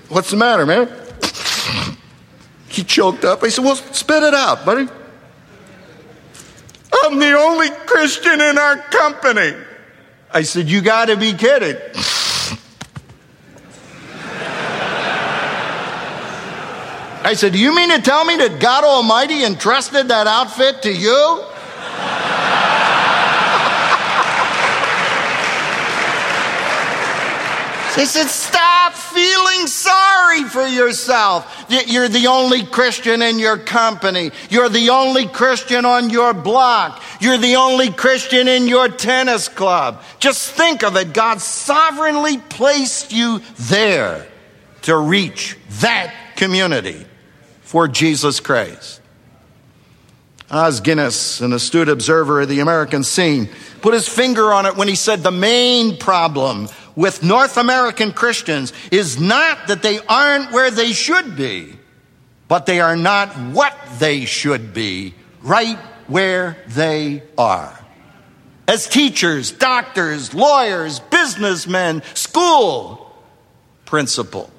what's 0.09 0.29
the 0.29 0.37
matter, 0.37 0.67
man? 0.67 0.87
He 2.69 2.83
choked 2.83 3.25
up. 3.25 3.41
I 3.41 3.49
said, 3.49 3.65
Well, 3.65 3.77
spit 3.77 4.21
it 4.21 4.35
out, 4.35 4.63
buddy. 4.63 4.87
I'm 6.93 7.17
the 7.17 7.33
only 7.35 7.71
Christian 7.87 8.39
in 8.39 8.59
our 8.59 8.77
company. 8.77 9.55
I 10.31 10.43
said, 10.43 10.69
You 10.69 10.81
got 10.81 11.05
to 11.05 11.17
be 11.17 11.33
kidding. 11.33 11.77
I 17.27 17.33
said, 17.33 17.51
Do 17.51 17.59
you 17.59 17.75
mean 17.75 17.89
to 17.89 18.01
tell 18.01 18.23
me 18.23 18.37
that 18.37 18.61
God 18.61 18.85
Almighty 18.85 19.43
entrusted 19.43 20.07
that 20.07 20.27
outfit 20.27 20.81
to 20.83 20.93
you? 20.93 21.43
He 27.99 28.05
said, 28.05 28.27
Stop 28.27 28.93
feeling 28.93 29.67
sorry 29.67 30.45
for 30.45 30.65
yourself. 30.67 31.65
You're 31.67 32.07
the 32.07 32.27
only 32.27 32.63
Christian 32.63 33.21
in 33.21 33.39
your 33.39 33.57
company. 33.57 34.31
You're 34.49 34.69
the 34.69 34.91
only 34.91 35.27
Christian 35.27 35.83
on 35.83 36.09
your 36.09 36.33
block. 36.33 37.03
You're 37.19 37.37
the 37.37 37.57
only 37.57 37.91
Christian 37.91 38.47
in 38.47 38.69
your 38.69 38.87
tennis 38.87 39.49
club. 39.49 40.01
Just 40.19 40.51
think 40.51 40.81
of 40.81 40.95
it. 40.95 41.11
God 41.11 41.41
sovereignly 41.41 42.37
placed 42.37 43.11
you 43.11 43.41
there 43.57 44.25
to 44.83 44.95
reach 44.95 45.57
that 45.81 46.13
community 46.37 47.05
for 47.67 47.89
Jesus 47.89 48.39
Christ. 48.39 49.01
Os 50.49 50.79
Guinness, 50.79 51.41
an 51.41 51.51
astute 51.51 51.89
observer 51.89 52.39
of 52.39 52.47
the 52.47 52.61
American 52.61 53.03
scene, 53.03 53.49
put 53.81 53.93
his 53.93 54.07
finger 54.07 54.53
on 54.53 54.65
it 54.65 54.77
when 54.77 54.87
he 54.87 54.95
said 54.95 55.21
the 55.21 55.31
main 55.31 55.97
problem 55.97 56.69
with 56.95 57.23
North 57.23 57.57
American 57.57 58.13
Christians 58.13 58.71
is 58.89 59.19
not 59.19 59.67
that 59.67 59.81
they 59.81 59.99
aren't 60.07 60.53
where 60.53 60.71
they 60.71 60.93
should 60.93 61.35
be, 61.35 61.73
but 62.47 62.67
they 62.67 62.79
are 62.79 62.95
not 62.95 63.33
what 63.33 63.77
they 63.99 64.23
should 64.23 64.73
be 64.73 65.13
right 65.41 65.77
where 66.07 66.55
they 66.69 67.21
are. 67.37 67.77
As 68.65 68.87
teachers, 68.87 69.51
doctors, 69.51 70.33
lawyers, 70.33 71.01
businessmen, 71.01 72.01
school 72.13 73.13
principals. 73.83 74.51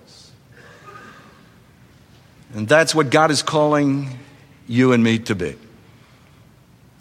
And 2.54 2.66
that's 2.66 2.94
what 2.94 3.11
God 3.11 3.30
is 3.30 3.42
calling 3.42 4.18
you 4.66 4.92
and 4.92 5.02
me 5.02 5.18
to 5.20 5.34
be 5.34 5.56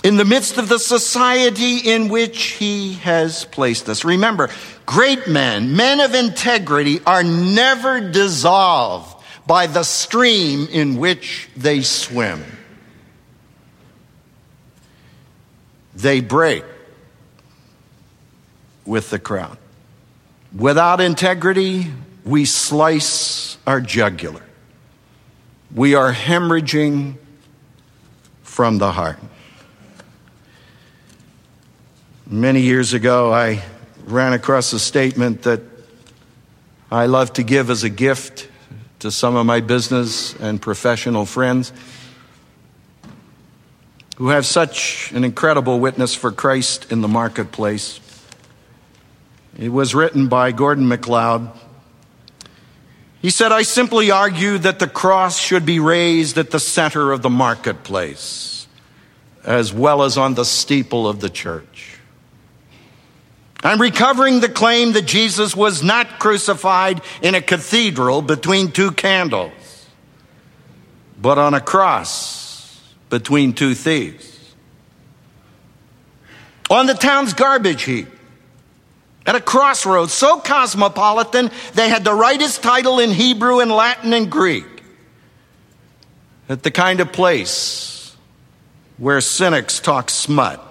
in 0.07 0.15
the 0.15 0.23
midst 0.23 0.57
of 0.57 0.69
the 0.69 0.79
society 0.79 1.79
in 1.79 2.07
which 2.07 2.41
he 2.51 2.93
has 2.93 3.43
placed 3.43 3.89
us. 3.89 4.05
Remember, 4.05 4.49
great 4.86 5.27
men, 5.27 5.75
men 5.75 5.99
of 5.99 6.15
integrity, 6.15 7.01
are 7.05 7.23
never 7.23 7.99
dissolved 7.99 9.21
by 9.45 9.67
the 9.67 9.83
stream 9.83 10.67
in 10.71 10.97
which 10.97 11.49
they 11.57 11.81
swim. 11.81 12.41
They 15.93 16.21
break 16.21 16.63
with 18.86 19.10
the 19.10 19.19
crowd. 19.19 19.57
Without 20.55 21.01
integrity, 21.01 21.88
we 22.23 22.45
slice 22.45 23.57
our 23.67 23.81
jugular. 23.81 24.46
We 25.75 25.95
are 25.95 26.13
hemorrhaging 26.13 27.15
from 28.41 28.77
the 28.77 28.91
heart. 28.91 29.19
Many 32.25 32.62
years 32.62 32.93
ago, 32.93 33.34
I 33.34 33.63
ran 34.06 34.32
across 34.32 34.71
a 34.71 34.80
statement 34.80 35.43
that 35.43 35.62
I 36.89 37.08
love 37.08 37.34
to 37.34 37.43
give 37.43 37.69
as 37.69 37.84
a 37.84 37.89
gift 37.89 38.47
to 38.99 39.12
some 39.12 39.36
of 39.36 39.45
my 39.45 39.60
business 39.60 40.34
and 40.36 40.62
professional 40.62 41.25
friends 41.25 41.73
who 44.15 44.30
have 44.30 44.45
such 44.45 45.12
an 45.12 45.25
incredible 45.25 45.82
witness 45.82 46.15
for 46.15 46.32
Christ 46.32 46.91
in 46.91 47.01
the 47.01 47.08
marketplace. 47.10 47.99
It 49.60 49.69
was 49.69 49.93
written 49.93 50.27
by 50.27 50.53
Gordon 50.53 50.88
MacLeod. 50.88 51.51
He 53.21 53.30
said, 53.30 53.51
I 53.51 53.63
simply 53.63 54.12
argue 54.12 54.58
that 54.60 54.80
the 54.80 54.88
cross 54.88 55.39
should 55.39 55.65
be 55.65 55.80
raised 55.80 56.38
at 56.38 56.51
the 56.51 56.60
center 56.60 57.12
of 57.12 57.21
the 57.21 57.30
marketplace, 57.30 58.67
as 59.43 59.73
well 59.73 60.03
as 60.03 60.17
on 60.17 60.36
the 60.36 60.45
steeple 60.45 61.08
of 61.08 61.19
the 61.19 61.30
church. 61.30 61.97
I'm 63.63 63.82
recovering 63.82 64.39
the 64.39 64.49
claim 64.49 64.93
that 64.93 65.08
Jesus 65.08 65.56
was 65.56 65.82
not 65.82 66.19
crucified 66.19 67.01
in 67.23 67.34
a 67.34 67.41
cathedral 67.41 68.21
between 68.21 68.71
two 68.71 68.91
candles, 68.91 69.88
but 71.19 71.39
on 71.39 71.56
a 71.56 71.60
cross 71.60 72.93
between 73.09 73.53
two 73.53 73.74
thieves. 73.74 74.53
On 76.70 76.86
the 76.86 76.93
town's 76.93 77.34
garbage 77.34 77.84
heap, 77.84 78.07
at 79.28 79.36
a 79.36 79.41
crossroads 79.41 80.13
so 80.13 80.39
cosmopolitan 80.39 81.51
they 81.73 81.89
had 81.89 82.05
to 82.05 82.13
write 82.13 82.39
his 82.39 82.57
title 82.57 82.99
in 82.99 83.11
Hebrew 83.11 83.59
and 83.59 83.69
Latin 83.69 84.13
and 84.13 84.32
Greek. 84.32 84.65
At 86.49 86.63
the 86.63 86.71
kind 86.71 87.01
of 87.01 87.11
place 87.11 88.15
where 88.97 89.19
cynics 89.19 89.82
talk 89.82 90.09
smut 90.09 90.63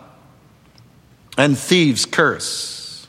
and 1.36 1.56
thieves 1.56 2.06
curse 2.06 3.06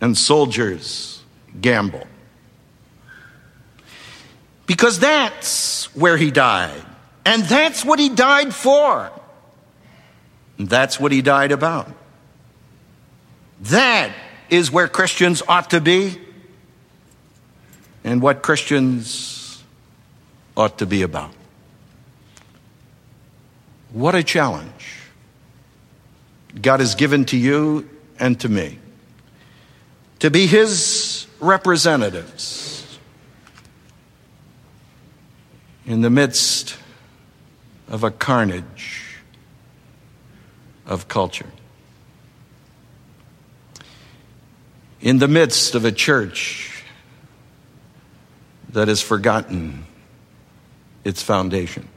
and 0.00 0.16
soldiers 0.16 1.22
gamble. 1.60 2.06
Because 4.66 5.00
that's 5.00 5.94
where 5.96 6.16
he 6.16 6.30
died. 6.30 6.82
And 7.24 7.42
that's 7.42 7.84
what 7.84 7.98
he 7.98 8.10
died 8.10 8.54
for. 8.54 9.10
And 10.56 10.68
that's 10.68 11.00
what 11.00 11.10
he 11.10 11.20
died 11.20 11.52
about. 11.52 11.88
That 13.62 14.12
is 14.50 14.70
where 14.70 14.88
Christians 14.88 15.42
ought 15.46 15.70
to 15.70 15.80
be 15.80 16.18
and 18.04 18.22
what 18.22 18.42
Christians 18.42 19.62
ought 20.56 20.78
to 20.78 20.86
be 20.86 21.02
about. 21.02 21.30
What 23.92 24.14
a 24.14 24.22
challenge 24.22 25.00
God 26.60 26.80
has 26.80 26.94
given 26.94 27.24
to 27.26 27.36
you 27.36 27.88
and 28.18 28.38
to 28.40 28.48
me 28.48 28.78
to 30.18 30.30
be 30.30 30.46
His 30.46 31.26
representatives 31.40 32.98
in 35.86 36.00
the 36.00 36.10
midst 36.10 36.76
of 37.88 38.04
a 38.04 38.10
carnage 38.10 39.16
of 40.86 41.08
culture. 41.08 41.46
In 45.00 45.18
the 45.18 45.28
midst 45.28 45.74
of 45.74 45.84
a 45.84 45.92
church 45.92 46.82
that 48.70 48.88
has 48.88 49.00
forgotten 49.00 49.86
its 51.04 51.22
foundation. 51.22 51.88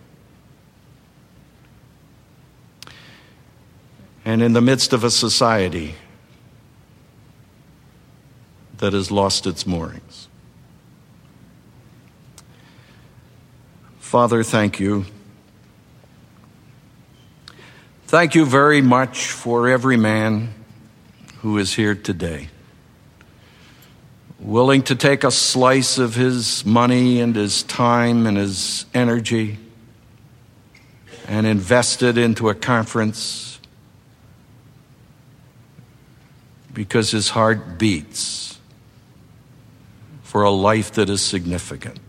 And 4.24 4.44
in 4.44 4.54
the 4.54 4.62
midst 4.62 4.94
of 4.94 5.04
a 5.04 5.10
society 5.10 5.96
that 8.78 8.94
has 8.94 9.12
lost 9.12 9.48
its 9.48 9.66
moorings. 9.66 10.28
Father, 14.00 14.44
thank 14.44 14.80
you. 14.80 15.06
Thank 18.08 18.36
you 18.36 18.46
very 18.46 18.82
much 18.82 19.32
for 19.32 19.70
every 19.70 19.98
man 19.98 20.54
who 21.38 21.58
is 21.58 21.74
here 21.74 21.96
today, 21.96 22.50
willing 24.42 24.82
to 24.82 24.96
take 24.96 25.24
a 25.24 25.32
slice 25.32 26.00
of 26.00 26.16
his 26.16 26.66
money 26.66 27.22
and 27.22 27.36
his 27.36 27.62
time 27.64 28.26
and 28.26 28.38
his 28.38 28.86
energy 28.94 29.58
and 31.28 31.46
invest 31.46 32.02
it 32.02 32.18
into 32.18 32.50
a 32.50 32.56
conference 32.56 33.60
because 36.74 37.12
his 37.12 37.30
heart 37.30 37.78
beats 37.78 38.58
for 40.24 40.44
a 40.44 40.50
life 40.50 40.94
that 40.94 41.10
is 41.10 41.22
significant. 41.22 42.00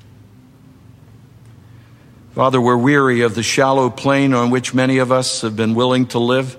Father, 2.34 2.60
we're 2.60 2.78
weary 2.78 3.20
of 3.20 3.34
the 3.34 3.42
shallow 3.42 3.90
plane 3.90 4.32
on 4.32 4.48
which 4.50 4.72
many 4.72 4.98
of 4.98 5.12
us 5.12 5.42
have 5.42 5.54
been 5.54 5.74
willing 5.74 6.06
to 6.06 6.18
live. 6.18 6.56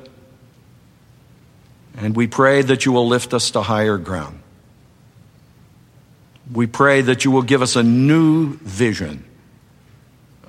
And 1.98 2.16
we 2.16 2.28
pray 2.28 2.62
that 2.62 2.86
you 2.86 2.92
will 2.92 3.08
lift 3.08 3.34
us 3.34 3.50
to 3.52 3.62
higher 3.64 3.98
ground. 3.98 4.43
We 6.54 6.68
pray 6.68 7.02
that 7.02 7.26
you 7.26 7.32
will 7.32 7.42
give 7.42 7.64
us 7.64 7.76
a 7.76 7.82
new 7.82 8.58
vision 8.58 9.26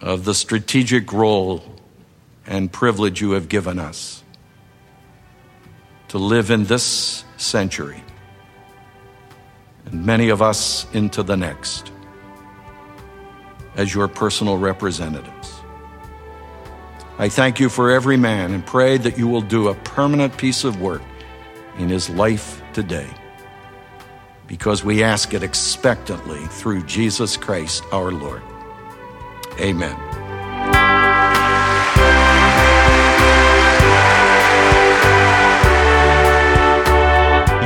of 0.02 0.26
the 0.26 0.34
strategic 0.34 1.14
role 1.14 1.64
and 2.46 2.70
privilege 2.70 3.22
you 3.22 3.30
have 3.30 3.48
given 3.48 3.78
us 3.78 4.22
to 6.08 6.18
live 6.18 6.50
in 6.50 6.64
this 6.64 7.24
century 7.38 8.04
and 9.86 10.04
many 10.04 10.28
of 10.28 10.42
us 10.42 10.86
into 10.92 11.22
the 11.22 11.38
next 11.38 11.90
as 13.74 13.94
your 13.94 14.06
personal 14.06 14.58
representatives. 14.58 15.54
I 17.18 17.30
thank 17.30 17.58
you 17.58 17.70
for 17.70 17.90
every 17.90 18.18
man 18.18 18.52
and 18.52 18.66
pray 18.66 18.98
that 18.98 19.16
you 19.16 19.26
will 19.26 19.40
do 19.40 19.68
a 19.68 19.74
permanent 19.74 20.36
piece 20.36 20.64
of 20.64 20.82
work 20.82 21.02
in 21.78 21.88
his 21.88 22.10
life 22.10 22.60
today 22.74 23.08
because 24.46 24.84
we 24.84 25.02
ask 25.02 25.34
it 25.34 25.42
expectantly 25.42 26.44
through 26.46 26.82
Jesus 26.84 27.36
Christ 27.36 27.84
our 27.92 28.12
Lord. 28.12 28.42
Amen. 29.60 29.94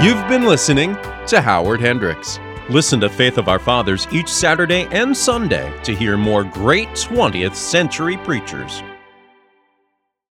You've 0.02 0.28
been 0.28 0.44
listening 0.44 0.96
to 1.26 1.40
Howard 1.40 1.80
Hendricks. 1.80 2.38
Listen 2.68 3.00
to 3.00 3.08
Faith 3.08 3.36
of 3.36 3.48
Our 3.48 3.58
Fathers 3.58 4.06
each 4.12 4.28
Saturday 4.28 4.86
and 4.92 5.16
Sunday 5.16 5.72
to 5.82 5.94
hear 5.94 6.16
more 6.16 6.44
great 6.44 6.88
20th 6.90 7.56
century 7.56 8.16
preachers. 8.18 8.82